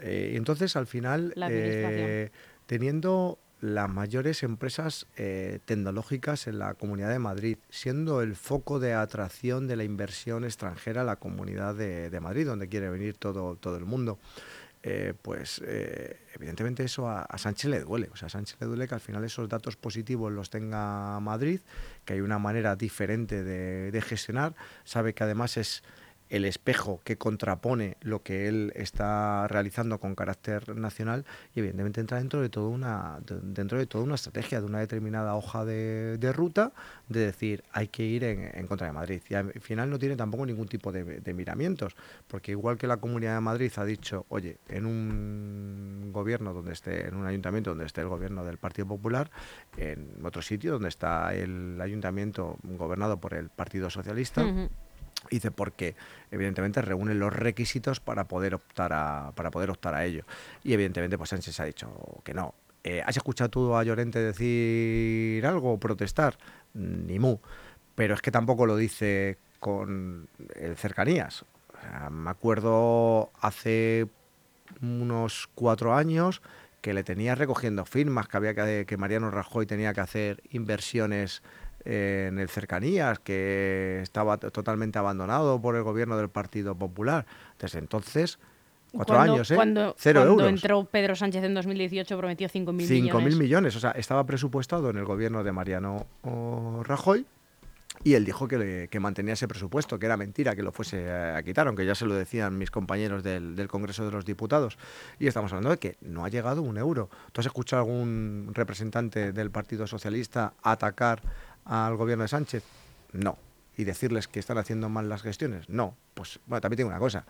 Eh, 0.00 0.32
entonces, 0.34 0.76
al 0.76 0.86
final, 0.86 1.34
eh, 1.36 2.30
teniendo 2.66 3.38
las 3.60 3.88
mayores 3.88 4.42
empresas 4.42 5.06
eh, 5.16 5.60
tecnológicas 5.64 6.46
en 6.46 6.58
la 6.58 6.74
Comunidad 6.74 7.10
de 7.10 7.18
Madrid, 7.18 7.58
siendo 7.70 8.20
el 8.20 8.36
foco 8.36 8.78
de 8.78 8.92
atracción 8.92 9.66
de 9.66 9.76
la 9.76 9.84
inversión 9.84 10.44
extranjera 10.44 11.00
a 11.00 11.04
la 11.04 11.16
Comunidad 11.16 11.74
de, 11.74 12.10
de 12.10 12.20
Madrid, 12.20 12.46
donde 12.46 12.68
quiere 12.68 12.90
venir 12.90 13.16
todo, 13.16 13.56
todo 13.56 13.76
el 13.76 13.84
mundo. 13.84 14.18
Eh, 14.88 15.14
pues 15.20 15.60
eh, 15.66 16.16
evidentemente 16.34 16.84
eso 16.84 17.08
a, 17.08 17.22
a, 17.22 17.38
Sánchez 17.38 17.70
le 17.70 17.80
duele. 17.80 18.08
O 18.12 18.16
sea, 18.16 18.26
a 18.26 18.28
Sánchez 18.28 18.56
le 18.60 18.68
duele 18.68 18.86
que 18.86 18.94
al 18.94 19.00
final 19.00 19.24
esos 19.24 19.48
datos 19.48 19.74
positivos 19.74 20.30
los 20.30 20.48
tenga 20.48 21.18
Madrid, 21.18 21.60
que 22.04 22.12
hay 22.12 22.20
una 22.20 22.38
manera 22.38 22.76
diferente 22.76 23.42
de, 23.42 23.90
de 23.90 24.00
gestionar, 24.00 24.54
sabe 24.84 25.12
que 25.12 25.24
además 25.24 25.56
es 25.56 25.82
el 26.28 26.44
espejo 26.44 27.00
que 27.04 27.16
contrapone 27.16 27.96
lo 28.00 28.22
que 28.22 28.48
él 28.48 28.72
está 28.74 29.46
realizando 29.48 29.98
con 29.98 30.14
carácter 30.14 30.76
nacional 30.76 31.24
y 31.54 31.60
evidentemente 31.60 32.00
entra 32.00 32.18
dentro 32.18 32.40
de 32.40 32.48
toda 32.48 32.68
una 32.68 33.20
dentro 33.24 33.78
de 33.78 33.86
toda 33.86 34.04
una 34.04 34.16
estrategia 34.16 34.60
de 34.60 34.66
una 34.66 34.80
determinada 34.80 35.34
hoja 35.36 35.64
de, 35.64 36.32
ruta 36.34 36.72
de 37.08 37.20
decir 37.20 37.62
hay 37.72 37.88
que 37.88 38.04
ir 38.04 38.24
en, 38.24 38.50
en, 38.52 38.66
contra 38.66 38.88
de 38.88 38.92
Madrid 38.92 39.22
y 39.28 39.34
al 39.34 39.52
final 39.60 39.88
no 39.88 39.98
tiene 39.98 40.16
tampoco 40.16 40.44
ningún 40.44 40.66
tipo 40.66 40.90
de, 40.90 41.04
de, 41.20 41.34
miramientos 41.34 41.94
porque 42.26 42.52
igual 42.52 42.76
que 42.76 42.86
la 42.86 42.96
Comunidad 42.96 43.34
de 43.34 43.40
Madrid 43.40 43.72
ha 43.76 43.84
dicho 43.84 44.26
oye 44.28 44.58
en 44.68 44.86
un 44.86 46.10
gobierno 46.12 46.52
donde 46.52 46.72
esté 46.72 47.06
en 47.06 47.14
un 47.14 47.26
ayuntamiento 47.26 47.70
donde 47.70 47.86
esté 47.86 48.00
el 48.00 48.08
gobierno 48.08 48.44
del 48.44 48.58
Partido 48.58 48.88
Popular 48.88 49.30
en 49.76 50.24
otro 50.24 50.42
sitio 50.42 50.72
donde 50.72 50.88
está 50.88 51.34
el 51.34 51.80
ayuntamiento 51.80 52.58
gobernado 52.64 53.18
por 53.18 53.34
el 53.34 53.48
Partido 53.48 53.90
Socialista 53.90 54.44
Dice 55.30 55.50
porque 55.50 55.94
evidentemente 56.30 56.82
reúnen 56.82 57.18
los 57.18 57.32
requisitos 57.32 58.00
para 58.00 58.24
poder 58.24 58.54
optar 58.54 58.92
a 58.92 59.32
para 59.34 59.50
poder 59.50 59.70
optar 59.70 59.94
a 59.94 60.04
ello. 60.04 60.24
Y 60.62 60.72
evidentemente 60.72 61.18
pues 61.18 61.30
Sánchez 61.30 61.60
ha 61.60 61.64
dicho 61.64 61.90
que 62.24 62.34
no. 62.34 62.54
Eh, 62.84 63.02
¿Has 63.04 63.16
escuchado 63.16 63.50
tú 63.50 63.74
a 63.74 63.82
Llorente 63.82 64.20
decir 64.20 65.44
algo 65.44 65.78
protestar? 65.78 66.38
Ni 66.74 67.18
mu. 67.18 67.38
Pero 67.94 68.14
es 68.14 68.22
que 68.22 68.30
tampoco 68.30 68.66
lo 68.66 68.76
dice 68.76 69.38
con 69.58 70.28
el 70.54 70.76
cercanías. 70.76 71.42
O 71.42 71.80
sea, 71.80 72.10
me 72.10 72.30
acuerdo 72.30 73.30
hace 73.40 74.06
unos 74.80 75.48
cuatro 75.54 75.94
años 75.94 76.42
que 76.80 76.94
le 76.94 77.02
tenía 77.02 77.34
recogiendo 77.34 77.84
firmas, 77.84 78.28
que 78.28 78.36
había 78.36 78.54
que, 78.54 78.84
que 78.86 78.96
Mariano 78.96 79.30
Rajoy 79.30 79.66
tenía 79.66 79.92
que 79.92 80.00
hacer 80.02 80.42
inversiones 80.50 81.42
eh, 81.42 81.65
en 81.86 82.38
el 82.38 82.48
cercanías, 82.48 83.20
que 83.20 84.00
estaba 84.02 84.38
totalmente 84.38 84.98
abandonado 84.98 85.60
por 85.60 85.76
el 85.76 85.82
gobierno 85.82 86.16
del 86.16 86.28
Partido 86.28 86.74
Popular. 86.74 87.26
Desde 87.58 87.78
entonces, 87.78 88.38
cuatro 88.92 89.16
cuando, 89.16 89.32
años, 89.34 89.50
¿eh? 89.50 89.54
Cuando, 89.54 89.94
Cero 89.96 90.20
cuando 90.20 90.42
euros. 90.44 90.48
entró 90.48 90.84
Pedro 90.84 91.14
Sánchez 91.14 91.44
en 91.44 91.54
2018 91.54 92.18
prometió 92.18 92.48
5.000 92.48 92.72
millones. 92.72 93.14
5.000 93.14 93.36
millones, 93.36 93.76
o 93.76 93.80
sea, 93.80 93.92
estaba 93.92 94.24
presupuestado 94.26 94.90
en 94.90 94.96
el 94.96 95.04
gobierno 95.04 95.44
de 95.44 95.52
Mariano 95.52 96.06
Rajoy. 96.82 97.24
Y 98.04 98.14
él 98.14 98.24
dijo 98.24 98.46
que, 98.46 98.58
le, 98.58 98.88
que, 98.88 99.00
mantenía 99.00 99.32
ese 99.32 99.48
presupuesto, 99.48 99.98
que 99.98 100.06
era 100.06 100.16
mentira 100.16 100.54
que 100.54 100.62
lo 100.62 100.70
fuese 100.70 101.10
a 101.10 101.42
quitar, 101.42 101.66
aunque 101.66 101.86
ya 101.86 101.94
se 101.94 102.04
lo 102.04 102.14
decían 102.14 102.58
mis 102.58 102.70
compañeros 102.70 103.22
del, 103.22 103.56
del, 103.56 103.68
Congreso 103.68 104.04
de 104.04 104.12
los 104.12 104.24
Diputados. 104.24 104.76
Y 105.18 105.26
estamos 105.26 105.50
hablando 105.52 105.70
de 105.70 105.78
que 105.78 105.96
no 106.02 106.24
ha 106.24 106.28
llegado 106.28 106.62
un 106.62 106.76
euro. 106.76 107.08
¿Tú 107.32 107.40
has 107.40 107.46
escuchado 107.46 107.80
a 107.80 107.84
algún 107.84 108.50
representante 108.52 109.32
del 109.32 109.50
Partido 109.50 109.86
Socialista 109.86 110.52
atacar 110.62 111.22
al 111.66 111.96
gobierno 111.96 112.22
de 112.22 112.28
Sánchez? 112.28 112.64
No. 113.12 113.38
¿Y 113.76 113.84
decirles 113.84 114.26
que 114.28 114.40
están 114.40 114.58
haciendo 114.58 114.88
mal 114.88 115.08
las 115.08 115.22
gestiones? 115.22 115.68
No. 115.68 115.94
Pues 116.14 116.40
bueno, 116.46 116.60
también 116.60 116.78
tengo 116.78 116.90
una 116.90 116.98
cosa. 116.98 117.24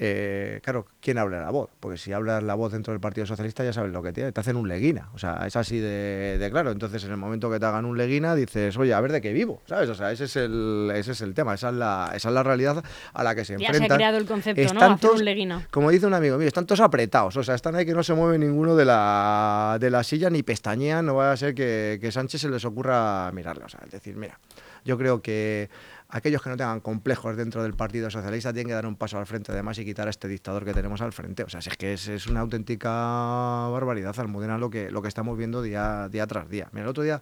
Eh, 0.00 0.60
claro, 0.62 0.86
¿quién 1.00 1.18
habla 1.18 1.40
la 1.40 1.50
voz? 1.50 1.70
Porque 1.80 1.98
si 1.98 2.12
hablas 2.12 2.40
la 2.44 2.54
voz 2.54 2.70
dentro 2.70 2.92
del 2.92 3.00
Partido 3.00 3.26
Socialista 3.26 3.64
ya 3.64 3.72
sabes 3.72 3.92
lo 3.92 4.00
que 4.00 4.12
tiene, 4.12 4.30
te 4.30 4.40
hacen 4.40 4.54
un 4.54 4.68
leguina, 4.68 5.08
o 5.12 5.18
sea, 5.18 5.44
es 5.44 5.56
así 5.56 5.80
de, 5.80 6.38
de, 6.38 6.50
claro, 6.52 6.70
entonces 6.70 7.02
en 7.02 7.10
el 7.10 7.16
momento 7.16 7.50
que 7.50 7.58
te 7.58 7.66
hagan 7.66 7.84
un 7.84 7.98
leguina 7.98 8.36
dices, 8.36 8.76
oye, 8.76 8.94
a 8.94 9.00
ver 9.00 9.10
de 9.10 9.20
qué 9.20 9.32
vivo, 9.32 9.60
¿sabes? 9.66 9.88
O 9.88 9.96
sea, 9.96 10.12
ese 10.12 10.24
es 10.24 10.36
el, 10.36 10.92
ese 10.94 11.12
es 11.12 11.20
el 11.20 11.34
tema, 11.34 11.54
esa 11.54 11.70
es, 11.70 11.74
la, 11.74 12.12
esa 12.14 12.28
es 12.28 12.34
la 12.34 12.44
realidad 12.44 12.84
a 13.12 13.24
la 13.24 13.34
que 13.34 13.44
se 13.44 13.58
ya 13.58 13.66
enfrentan. 13.66 13.88
se 13.88 13.94
ha 13.94 13.96
creado 13.96 14.18
el 14.18 14.26
concepto, 14.26 14.62
están 14.62 14.98
¿no? 15.02 15.12
Un 15.12 15.24
leguina. 15.24 15.66
Como 15.72 15.90
dice 15.90 16.06
un 16.06 16.14
amigo 16.14 16.38
mío, 16.38 16.46
están 16.46 16.66
todos 16.66 16.80
apretados, 16.80 17.36
o 17.36 17.42
sea, 17.42 17.56
están 17.56 17.74
ahí 17.74 17.84
que 17.84 17.94
no 17.94 18.04
se 18.04 18.14
mueve 18.14 18.38
ninguno 18.38 18.76
de 18.76 18.84
la, 18.84 19.78
de 19.80 19.90
la 19.90 20.04
silla 20.04 20.30
ni 20.30 20.44
pestañean, 20.44 21.06
no 21.06 21.16
vaya 21.16 21.32
a 21.32 21.36
ser 21.36 21.56
que, 21.56 21.98
que 22.00 22.12
Sánchez 22.12 22.42
se 22.42 22.48
les 22.48 22.64
ocurra 22.64 23.32
mirarle, 23.32 23.64
o 23.64 23.68
sea, 23.68 23.80
es 23.84 23.90
decir, 23.90 24.14
mira, 24.14 24.38
yo 24.84 24.96
creo 24.96 25.20
que 25.20 25.68
aquellos 26.08 26.42
que 26.42 26.48
no 26.48 26.56
tengan 26.56 26.80
complejos 26.80 27.36
dentro 27.36 27.62
del 27.62 27.74
Partido 27.74 28.10
Socialista 28.10 28.52
tienen 28.52 28.68
que 28.68 28.74
dar 28.74 28.86
un 28.86 28.96
paso 28.96 29.18
al 29.18 29.26
frente 29.26 29.52
además 29.52 29.78
y 29.78 29.84
quitar 29.84 30.06
a 30.06 30.10
este 30.10 30.26
dictador 30.26 30.64
que 30.64 30.72
tenemos 30.72 31.00
al 31.02 31.12
frente. 31.12 31.42
O 31.42 31.48
sea, 31.48 31.60
es 31.60 31.76
que 31.76 31.92
es, 31.92 32.26
una 32.26 32.40
auténtica 32.40 32.88
barbaridad, 32.88 34.18
Almudena, 34.18 34.58
lo 34.58 34.70
que, 34.70 34.90
estamos 35.06 35.36
viendo 35.36 35.62
día, 35.62 36.08
tras 36.28 36.48
día. 36.48 36.70
El 36.74 36.86
otro 36.86 37.02
día, 37.02 37.20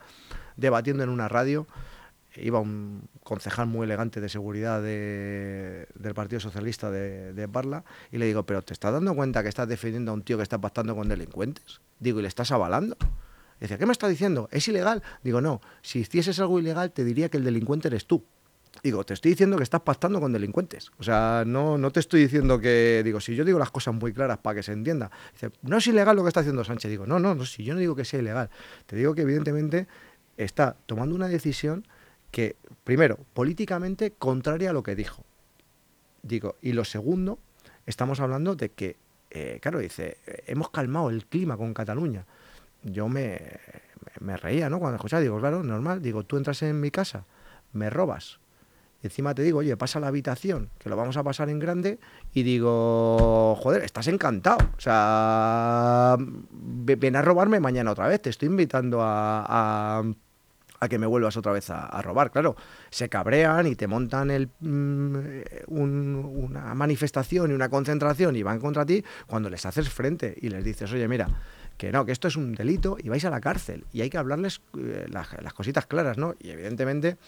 debatiendo 0.56 1.02
en 1.02 1.08
una 1.08 1.28
radio, 1.28 1.66
iba 2.36 2.60
un 2.60 3.08
concejal 3.24 3.66
muy 3.66 3.84
elegante 3.84 4.20
de 4.20 4.28
seguridad 4.28 4.82
del 4.82 6.14
Partido 6.14 6.38
Socialista 6.38 6.90
de, 6.90 7.32
de, 7.32 7.48
Parla 7.48 7.84
y 8.12 8.18
le 8.18 8.26
digo, 8.26 8.44
pero 8.44 8.62
¿te 8.62 8.72
estás 8.72 8.92
dando 8.92 9.14
cuenta 9.16 9.42
que 9.42 9.48
estás 9.48 9.66
defendiendo 9.66 10.12
a 10.12 10.14
un 10.14 10.22
tío 10.22 10.36
que 10.36 10.42
está 10.44 10.58
pactando 10.58 10.94
con 10.94 11.08
delincuentes? 11.08 11.80
Digo, 11.98 12.20
¿y 12.20 12.22
le 12.22 12.28
estás 12.28 12.52
avalando? 12.52 12.96
Dice, 13.60 13.78
¿qué 13.78 13.86
me 13.86 13.92
está 13.92 14.06
diciendo? 14.06 14.48
¿Es 14.52 14.68
ilegal? 14.68 15.02
Digo, 15.24 15.40
no, 15.40 15.62
si 15.80 16.00
hicieses 16.00 16.38
algo 16.40 16.58
ilegal 16.58 16.92
te 16.92 17.04
diría 17.04 17.30
que 17.30 17.38
el 17.38 17.44
delincuente 17.44 17.88
eres 17.88 18.06
tú. 18.06 18.24
Digo, 18.82 19.04
te 19.04 19.14
estoy 19.14 19.32
diciendo 19.32 19.56
que 19.56 19.62
estás 19.62 19.80
pactando 19.80 20.20
con 20.20 20.32
delincuentes. 20.32 20.90
O 20.98 21.02
sea, 21.02 21.44
no, 21.46 21.78
no 21.78 21.90
te 21.90 22.00
estoy 22.00 22.22
diciendo 22.22 22.60
que. 22.60 23.02
Digo, 23.04 23.20
si 23.20 23.34
yo 23.34 23.44
digo 23.44 23.58
las 23.58 23.70
cosas 23.70 23.94
muy 23.94 24.12
claras 24.12 24.38
para 24.38 24.56
que 24.56 24.62
se 24.62 24.72
entienda. 24.72 25.10
Dice, 25.32 25.50
no 25.62 25.78
es 25.78 25.86
ilegal 25.86 26.16
lo 26.16 26.22
que 26.22 26.28
está 26.28 26.40
haciendo 26.40 26.64
Sánchez. 26.64 26.90
Digo, 26.90 27.06
no, 27.06 27.18
no, 27.18 27.34
no, 27.34 27.44
si 27.44 27.64
yo 27.64 27.74
no 27.74 27.80
digo 27.80 27.96
que 27.96 28.04
sea 28.04 28.20
ilegal. 28.20 28.50
Te 28.86 28.96
digo 28.96 29.14
que 29.14 29.22
evidentemente 29.22 29.86
está 30.36 30.76
tomando 30.86 31.14
una 31.14 31.28
decisión 31.28 31.86
que, 32.30 32.56
primero, 32.84 33.18
políticamente 33.34 34.12
contraria 34.12 34.70
a 34.70 34.72
lo 34.72 34.82
que 34.82 34.94
dijo. 34.94 35.24
Digo, 36.22 36.56
y 36.60 36.72
lo 36.72 36.84
segundo, 36.84 37.38
estamos 37.86 38.20
hablando 38.20 38.56
de 38.56 38.70
que, 38.70 38.96
eh, 39.30 39.58
claro, 39.62 39.78
dice, 39.78 40.18
hemos 40.46 40.70
calmado 40.70 41.10
el 41.10 41.26
clima 41.26 41.56
con 41.56 41.72
Cataluña. 41.72 42.26
Yo 42.82 43.08
me, 43.08 43.40
me 44.20 44.36
reía, 44.36 44.68
¿no? 44.68 44.78
Cuando 44.78 44.96
escuchaba, 44.96 45.20
digo, 45.20 45.38
claro, 45.38 45.62
normal, 45.62 46.02
digo, 46.02 46.24
tú 46.24 46.36
entras 46.36 46.62
en 46.62 46.80
mi 46.80 46.90
casa, 46.90 47.24
me 47.72 47.90
robas, 47.90 48.38
encima 49.06 49.34
te 49.34 49.42
digo, 49.42 49.58
oye, 49.58 49.76
pasa 49.76 49.98
la 50.00 50.08
habitación, 50.08 50.70
que 50.78 50.88
lo 50.88 50.96
vamos 50.96 51.16
a 51.16 51.24
pasar 51.24 51.48
en 51.48 51.58
grande, 51.58 51.98
y 52.32 52.42
digo, 52.42 53.56
joder, 53.56 53.82
estás 53.82 54.06
encantado. 54.08 54.58
O 54.76 54.80
sea, 54.80 56.16
ven 56.18 57.16
a 57.16 57.22
robarme 57.22 57.60
mañana 57.60 57.90
otra 57.90 58.08
vez, 58.08 58.22
te 58.22 58.30
estoy 58.30 58.48
invitando 58.48 59.00
a, 59.02 60.02
a, 60.80 60.88
que 60.88 60.98
me 60.98 61.06
vuelvas 61.06 61.36
otra 61.36 61.52
vez 61.52 61.70
a, 61.70 62.00
robar. 62.02 62.30
Claro, 62.30 62.56
se 62.90 63.08
cabrean 63.08 63.66
y 63.66 63.74
te 63.74 63.86
montan 63.86 64.30
el, 64.30 64.50
mm, 64.60 65.16
una 65.66 66.74
manifestación 66.74 67.50
y 67.50 67.54
una 67.54 67.68
concentración 67.68 68.36
y 68.36 68.42
van 68.42 68.60
contra 68.60 68.86
ti 68.86 69.02
cuando 69.26 69.50
les 69.50 69.64
haces 69.66 69.88
frente 69.88 70.36
y 70.40 70.48
les 70.48 70.62
dices, 70.62 70.92
oye, 70.92 71.08
mira, 71.08 71.28
que 71.76 71.92
no, 71.92 72.04
que 72.06 72.12
esto 72.12 72.28
es 72.28 72.36
un 72.36 72.54
delito 72.54 72.96
y 73.02 73.08
vais 73.08 73.24
a 73.24 73.30
la 73.30 73.40
cárcel 73.40 73.84
y 73.92 74.00
hay 74.00 74.10
que 74.10 74.18
hablarles 74.18 74.62
eh, 74.78 75.06
las, 75.10 75.28
las, 75.42 75.52
cositas 75.52 75.86
claras, 75.86 76.16
¿no? 76.16 76.34
Y 76.38 76.50
evidentemente 76.50 77.18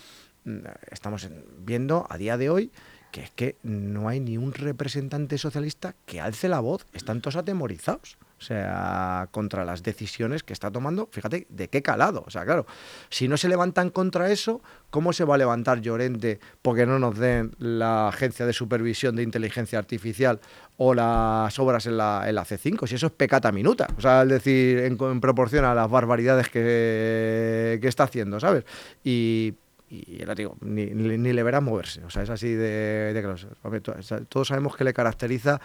estamos 0.90 1.28
viendo 1.58 2.06
a 2.08 2.18
día 2.18 2.36
de 2.36 2.50
hoy 2.50 2.72
que 3.10 3.22
es 3.22 3.30
que 3.30 3.56
no 3.62 4.08
hay 4.08 4.20
ni 4.20 4.36
un 4.36 4.52
representante 4.52 5.38
socialista 5.38 5.94
que 6.04 6.20
alce 6.20 6.48
la 6.48 6.60
voz, 6.60 6.86
están 6.92 7.20
todos 7.20 7.36
atemorizados. 7.36 8.18
O 8.38 8.40
sea, 8.40 9.28
contra 9.32 9.64
las 9.64 9.82
decisiones 9.82 10.44
que 10.44 10.52
está 10.52 10.70
tomando, 10.70 11.08
fíjate 11.10 11.48
de 11.48 11.68
qué 11.68 11.82
calado. 11.82 12.22
O 12.24 12.30
sea, 12.30 12.44
claro, 12.44 12.66
si 13.08 13.26
no 13.26 13.36
se 13.36 13.48
levantan 13.48 13.90
contra 13.90 14.30
eso, 14.30 14.62
¿cómo 14.90 15.12
se 15.12 15.24
va 15.24 15.34
a 15.34 15.38
levantar 15.38 15.80
Llorente 15.80 16.38
porque 16.62 16.86
no 16.86 17.00
nos 17.00 17.18
den 17.18 17.56
la 17.58 18.06
Agencia 18.06 18.46
de 18.46 18.52
Supervisión 18.52 19.16
de 19.16 19.24
Inteligencia 19.24 19.80
Artificial 19.80 20.38
o 20.76 20.94
las 20.94 21.58
obras 21.58 21.86
en 21.86 21.96
la, 21.96 22.26
en 22.28 22.36
la 22.36 22.44
C5? 22.44 22.86
Si 22.86 22.94
eso 22.94 23.06
es 23.06 23.12
pecata 23.12 23.50
minuta. 23.50 23.88
O 23.96 24.00
sea, 24.00 24.22
es 24.22 24.28
decir, 24.28 24.78
en, 24.78 25.20
proporción 25.20 25.64
a 25.64 25.74
las 25.74 25.90
barbaridades 25.90 26.48
que, 26.48 27.80
que 27.82 27.88
está 27.88 28.04
haciendo, 28.04 28.38
¿sabes? 28.38 28.64
Y 29.02 29.54
y 29.90 30.18
ya 30.18 30.34
digo, 30.34 30.56
ni, 30.60 30.86
ni, 30.86 31.32
le 31.32 31.42
verá 31.42 31.60
moverse. 31.60 32.04
O 32.04 32.10
sea, 32.10 32.22
es 32.22 32.30
así 32.30 32.48
de, 32.48 33.12
de 33.12 34.26
Todos 34.28 34.48
sabemos 34.48 34.76
que 34.76 34.84
le 34.84 34.92
caracteriza 34.92 35.60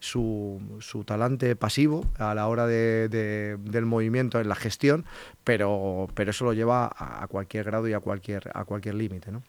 su, 0.00 0.60
su 0.80 1.04
talante 1.04 1.54
pasivo 1.56 2.04
a 2.18 2.34
la 2.34 2.48
hora 2.48 2.66
de, 2.66 3.08
del 3.58 3.86
movimiento 3.86 4.40
en 4.40 4.48
la 4.48 4.54
gestión, 4.54 5.04
pero, 5.44 6.08
pero 6.14 6.30
eso 6.30 6.44
lo 6.44 6.52
lleva 6.52 6.90
a, 6.96 7.26
cualquier 7.28 7.64
grado 7.64 7.88
y 7.88 7.92
a 7.92 8.00
cualquier, 8.00 8.50
a 8.54 8.64
cualquier 8.64 8.96
límite. 8.96 9.30
¿no? 9.30 9.42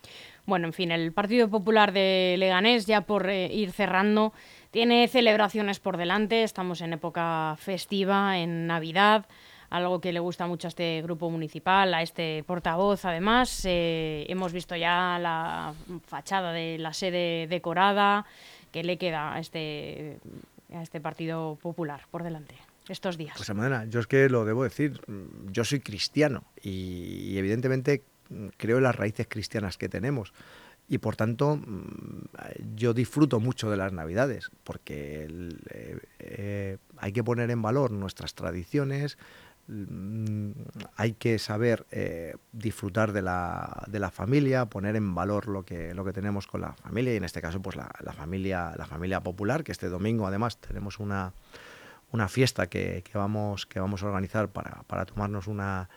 Bueno, 0.45 0.67
en 0.67 0.73
fin, 0.73 0.91
el 0.91 1.11
Partido 1.11 1.49
Popular 1.49 1.91
de 1.91 2.35
Leganés, 2.37 2.85
ya 2.85 3.01
por 3.01 3.29
eh, 3.29 3.51
ir 3.53 3.71
cerrando, 3.71 4.33
tiene 4.71 5.07
celebraciones 5.07 5.79
por 5.79 5.97
delante. 5.97 6.43
Estamos 6.43 6.81
en 6.81 6.93
época 6.93 7.55
festiva, 7.59 8.37
en 8.37 8.67
Navidad 8.67 9.25
algo 9.69 10.01
que 10.01 10.11
le 10.11 10.19
gusta 10.19 10.47
mucho 10.47 10.67
a 10.67 10.69
este 10.69 11.01
grupo 11.03 11.29
municipal, 11.29 11.93
a 11.93 12.01
este 12.01 12.43
portavoz. 12.45 13.05
Además, 13.05 13.61
eh, 13.65 14.25
hemos 14.27 14.51
visto 14.51 14.75
ya 14.75 15.17
la 15.19 15.73
fachada 16.07 16.51
de 16.51 16.77
la 16.77 16.93
sede 16.93 17.47
decorada 17.47 18.25
que 18.71 18.83
le 18.83 18.97
queda 18.97 19.33
a 19.33 19.39
este, 19.39 20.19
a 20.73 20.81
este 20.81 20.99
Partido 20.99 21.57
Popular 21.61 22.01
por 22.11 22.23
delante 22.23 22.55
estos 22.87 23.17
días. 23.17 23.35
Pues 23.37 23.49
Amadena, 23.49 23.85
yo 23.85 23.99
es 23.99 24.07
que 24.07 24.29
lo 24.29 24.45
debo 24.45 24.63
decir, 24.63 24.99
yo 25.51 25.63
soy 25.63 25.79
cristiano 25.79 26.43
y, 26.61 27.37
evidentemente 27.37 28.03
creo 28.57 28.77
en 28.77 28.83
las 28.83 28.95
raíces 28.95 29.27
cristianas 29.27 29.77
que 29.77 29.89
tenemos 29.89 30.33
y 30.87 30.99
por 30.99 31.15
tanto 31.15 31.59
yo 32.75 32.93
disfruto 32.93 33.39
mucho 33.39 33.71
de 33.71 33.77
las 33.77 33.91
navidades 33.91 34.51
porque 34.63 35.27
eh, 35.71 35.97
eh, 36.19 36.77
hay 36.97 37.11
que 37.11 37.23
poner 37.23 37.49
en 37.49 37.61
valor 37.61 37.91
nuestras 37.91 38.35
tradiciones, 38.35 39.17
Mm, 39.17 39.48
hay 40.95 41.13
que 41.13 41.37
saber 41.37 41.85
eh, 41.91 42.35
disfrutar 42.51 43.11
de 43.11 43.21
la, 43.21 43.83
de 43.87 43.99
la, 43.99 44.09
familia, 44.09 44.65
poner 44.65 44.95
en 44.95 45.13
valor 45.13 45.47
lo 45.47 45.63
que, 45.63 45.93
lo 45.93 46.03
que 46.03 46.13
tenemos 46.13 46.47
con 46.47 46.61
la 46.61 46.73
familia 46.73 47.13
y 47.13 47.17
en 47.17 47.23
este 47.23 47.41
caso 47.41 47.61
pues 47.61 47.75
la, 47.75 47.91
la 48.01 48.13
familia, 48.13 48.73
la 48.77 48.85
familia 48.85 49.21
popular, 49.21 49.63
que 49.63 49.71
este 49.71 49.89
domingo 49.89 50.25
además 50.25 50.57
tenemos 50.57 50.99
una, 50.99 51.33
una 52.11 52.27
fiesta 52.27 52.67
que, 52.67 53.03
que, 53.03 53.17
vamos, 53.17 53.65
que 53.65 53.79
vamos 53.79 54.01
a 54.01 54.07
organizar 54.07 54.49
para, 54.49 54.83
para 54.87 55.05
tomarnos 55.05 55.47
una, 55.47 55.89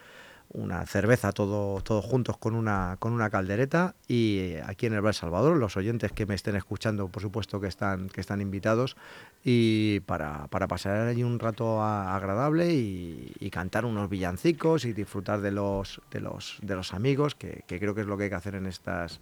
una 0.55 0.85
cerveza 0.87 1.33
todo, 1.33 1.81
todos 1.81 2.05
juntos 2.05 2.37
con 2.37 2.55
una, 2.55 2.97
con 2.99 3.13
una 3.13 3.31
caldereta 3.31 3.95
y 4.07 4.55
aquí 4.65 4.87
en 4.87 4.93
el 4.95 5.01
Bar 5.01 5.15
Salvador, 5.15 5.57
los 5.57 5.77
oyentes 5.77 6.13
que 6.13 6.27
me 6.27 6.35
estén 6.35 6.57
escuchando, 6.57 7.09
por 7.09 7.23
supuesto 7.23 7.61
que 7.61 7.69
están, 7.69 8.09
que 8.09 8.21
están 8.21 8.41
invitados 8.41 8.97
y 9.45 10.01
para, 10.01 10.47
para 10.49 10.69
pasar 10.69 11.09
allí 11.09 11.23
un 11.23 11.39
rato 11.39 11.83
agradable 11.83 12.73
y, 12.73 13.51
cantar 13.53 13.85
unos 13.85 14.09
villancicos 14.09 14.87
y 14.87 14.95
disfrutar 14.95 15.43
de 15.43 15.51
los, 15.51 16.01
de 16.11 16.21
los, 16.21 16.57
de 16.63 16.75
los 16.75 16.95
amigos, 16.95 17.35
que, 17.35 17.65
creo 17.67 17.95
que 17.95 18.01
es 18.01 18.07
lo 18.07 18.17
que 18.17 18.25
hay 18.25 18.31
que 18.31 18.37
hacer 18.37 18.55
en 18.55 18.67
estas 18.67 19.21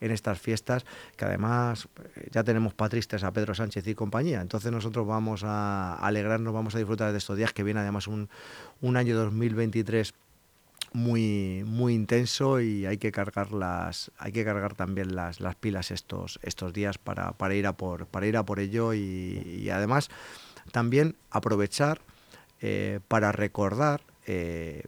en 0.00 0.10
estas 0.10 0.38
fiestas, 0.38 0.84
que 1.16 1.24
además 1.24 1.88
eh, 2.16 2.28
ya 2.30 2.44
tenemos 2.44 2.74
patristas 2.74 3.24
a 3.24 3.32
Pedro 3.32 3.54
Sánchez 3.54 3.86
y 3.86 3.94
compañía. 3.94 4.42
Entonces 4.42 4.70
nosotros 4.70 5.06
vamos 5.06 5.44
a 5.44 5.94
alegrarnos, 5.94 6.52
vamos 6.52 6.74
a 6.74 6.78
disfrutar 6.78 7.12
de 7.12 7.18
estos 7.18 7.36
días 7.36 7.52
que 7.52 7.62
viene 7.62 7.80
además 7.80 8.06
un, 8.06 8.28
un 8.82 8.96
año 8.96 9.16
2023 9.16 10.12
muy, 10.94 11.64
muy 11.66 11.92
intenso 11.92 12.60
y 12.60 12.86
hay 12.86 12.98
que 12.98 13.10
cargar 13.10 13.52
las, 13.52 14.12
hay 14.16 14.30
que 14.30 14.44
cargar 14.44 14.74
también 14.74 15.14
las, 15.16 15.40
las 15.40 15.56
pilas 15.56 15.90
estos, 15.90 16.38
estos 16.42 16.72
días 16.72 16.98
para, 16.98 17.32
para, 17.32 17.54
ir 17.54 17.66
a 17.66 17.72
por, 17.72 18.06
para 18.06 18.26
ir 18.26 18.36
a 18.36 18.44
por 18.44 18.60
ello 18.60 18.94
y, 18.94 19.68
además 19.70 20.08
también 20.70 21.16
aprovechar 21.30 22.00
eh, 22.60 23.00
para 23.08 23.32
recordar 23.32 24.02
eh, 24.26 24.84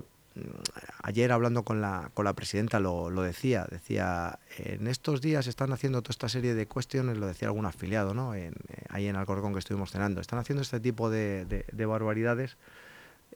ayer 1.02 1.32
hablando 1.32 1.64
con 1.64 1.80
la, 1.80 2.12
con 2.14 2.24
la 2.24 2.34
presidenta 2.34 2.78
lo, 2.78 3.10
lo, 3.10 3.22
decía, 3.22 3.66
decía, 3.68 4.38
en 4.58 4.86
estos 4.86 5.20
días 5.20 5.48
están 5.48 5.72
haciendo 5.72 6.02
toda 6.02 6.12
esta 6.12 6.28
serie 6.28 6.54
de 6.54 6.68
cuestiones, 6.68 7.18
lo 7.18 7.26
decía 7.26 7.48
algún 7.48 7.66
afiliado, 7.66 8.14
¿no? 8.14 8.32
En, 8.34 8.52
eh, 8.68 8.84
ahí 8.90 9.08
en 9.08 9.16
Alcorcón 9.16 9.54
que 9.54 9.58
estuvimos 9.58 9.90
cenando, 9.90 10.20
están 10.20 10.38
haciendo 10.38 10.62
este 10.62 10.78
tipo 10.78 11.10
de, 11.10 11.44
de 11.46 11.86
barbaridades 11.86 12.56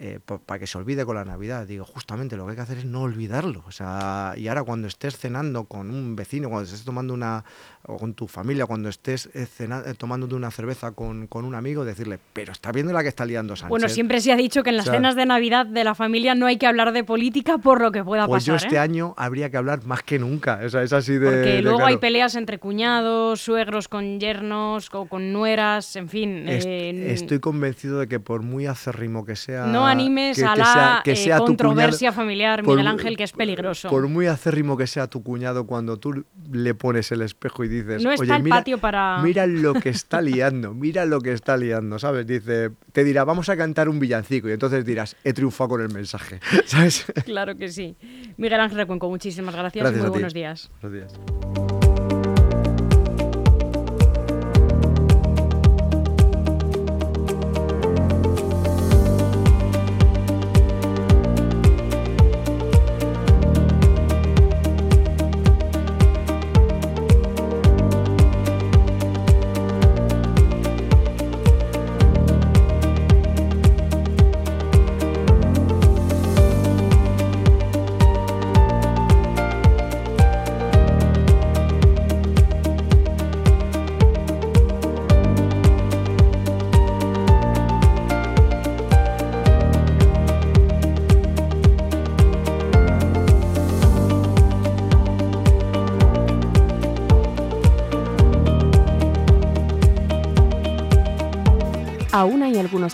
eh, 0.02 0.18
para 0.46 0.58
que 0.58 0.66
se 0.66 0.78
olvide 0.78 1.04
con 1.04 1.14
la 1.14 1.26
Navidad. 1.26 1.66
Digo, 1.66 1.84
justamente 1.84 2.34
lo 2.34 2.46
que 2.46 2.52
hay 2.52 2.56
que 2.56 2.62
hacer 2.62 2.78
es 2.78 2.86
no 2.86 3.02
olvidarlo. 3.02 3.62
O 3.66 3.70
sea, 3.70 4.32
y 4.34 4.48
ahora 4.48 4.62
cuando 4.62 4.88
estés 4.88 5.18
cenando 5.18 5.64
con 5.64 5.90
un 5.90 6.16
vecino, 6.16 6.48
cuando 6.48 6.64
estés 6.64 6.86
tomando 6.86 7.12
una, 7.12 7.44
o 7.82 7.98
con 7.98 8.14
tu 8.14 8.26
familia, 8.26 8.64
cuando 8.64 8.88
estés 8.88 9.28
eh, 9.34 9.46
eh, 9.58 9.94
tomándote 9.98 10.34
una 10.34 10.50
cerveza 10.50 10.92
con, 10.92 11.26
con, 11.26 11.44
un 11.44 11.54
amigo, 11.54 11.84
decirle, 11.84 12.18
pero 12.32 12.50
está 12.50 12.72
viendo 12.72 12.94
la 12.94 13.02
que 13.02 13.10
está 13.10 13.26
liando 13.26 13.56
Sánchez. 13.56 13.68
Bueno, 13.68 13.90
siempre 13.90 14.22
se 14.22 14.32
ha 14.32 14.36
dicho 14.36 14.62
que 14.62 14.70
en 14.70 14.78
las 14.78 14.86
cenas 14.86 15.16
de 15.16 15.26
Navidad 15.26 15.66
de 15.66 15.84
la 15.84 15.94
familia 15.94 16.34
no 16.34 16.46
hay 16.46 16.56
que 16.56 16.66
hablar 16.66 16.92
de 16.92 17.04
política 17.04 17.58
por 17.58 17.82
lo 17.82 17.92
que 17.92 18.02
pueda 18.02 18.26
pues 18.26 18.44
pasar. 18.44 18.54
Pues 18.54 18.62
yo 18.62 18.66
este 18.68 18.78
año 18.78 19.12
habría 19.18 19.50
que 19.50 19.58
hablar 19.58 19.84
más 19.84 20.02
que 20.02 20.18
nunca. 20.18 20.60
O 20.64 20.68
sea, 20.70 20.82
es 20.82 20.94
así 20.94 21.18
de. 21.18 21.26
Porque 21.26 21.60
luego 21.60 21.84
hay 21.84 21.98
peleas 21.98 22.36
entre 22.36 22.58
cuñados, 22.58 23.42
suegros 23.42 23.88
con 23.88 24.18
yernos, 24.18 24.88
o 24.94 25.04
con 25.04 25.30
nueras, 25.34 25.94
en 25.96 26.08
fin. 26.08 26.48
estoy 26.48 27.38
convencido 27.38 27.98
de 27.98 28.08
que 28.08 28.18
por 28.18 28.40
muy 28.40 28.64
acérrimo 28.64 29.26
que 29.26 29.36
sea. 29.36 29.66
No 29.66 29.89
animes 29.90 30.42
a 30.42 30.56
la 30.56 31.02
eh, 31.04 31.30
controversia 31.38 32.12
familiar, 32.12 32.66
Miguel 32.66 32.86
Ángel, 32.86 33.16
que 33.16 33.24
es 33.24 33.32
peligroso. 33.32 33.88
Por 33.88 34.08
muy 34.08 34.26
acérrimo 34.26 34.76
que 34.76 34.86
sea 34.86 35.06
tu 35.06 35.22
cuñado, 35.22 35.66
cuando 35.66 35.98
tú 35.98 36.24
le 36.52 36.74
pones 36.74 37.10
el 37.12 37.22
espejo 37.22 37.64
y 37.64 37.68
dices, 37.68 38.02
no 38.02 38.10
oye, 38.10 38.38
mira, 38.40 38.56
patio 38.56 38.78
para... 38.78 39.20
mira 39.22 39.46
lo 39.46 39.74
que 39.74 39.90
está 39.90 40.20
liando, 40.22 40.74
mira 40.74 41.04
lo 41.04 41.20
que 41.20 41.32
está 41.32 41.56
liando, 41.56 41.98
¿sabes? 41.98 42.26
Dice, 42.26 42.70
te 42.92 43.04
dirá, 43.04 43.24
vamos 43.24 43.48
a 43.48 43.56
cantar 43.56 43.88
un 43.88 43.98
villancico 43.98 44.48
y 44.48 44.52
entonces 44.52 44.84
dirás, 44.84 45.16
he 45.24 45.32
triunfado 45.32 45.70
con 45.70 45.82
el 45.82 45.90
mensaje, 45.92 46.40
¿sabes? 46.66 47.06
Claro 47.24 47.56
que 47.56 47.68
sí. 47.68 47.96
Miguel 48.36 48.60
Ángel 48.60 48.78
Recuenco, 48.78 49.08
muchísimas 49.08 49.54
gracias, 49.54 49.92
muy 49.92 50.08
buenos 50.08 50.34
días. 50.34 50.70
Buenos 50.80 51.12
días. 51.14 51.69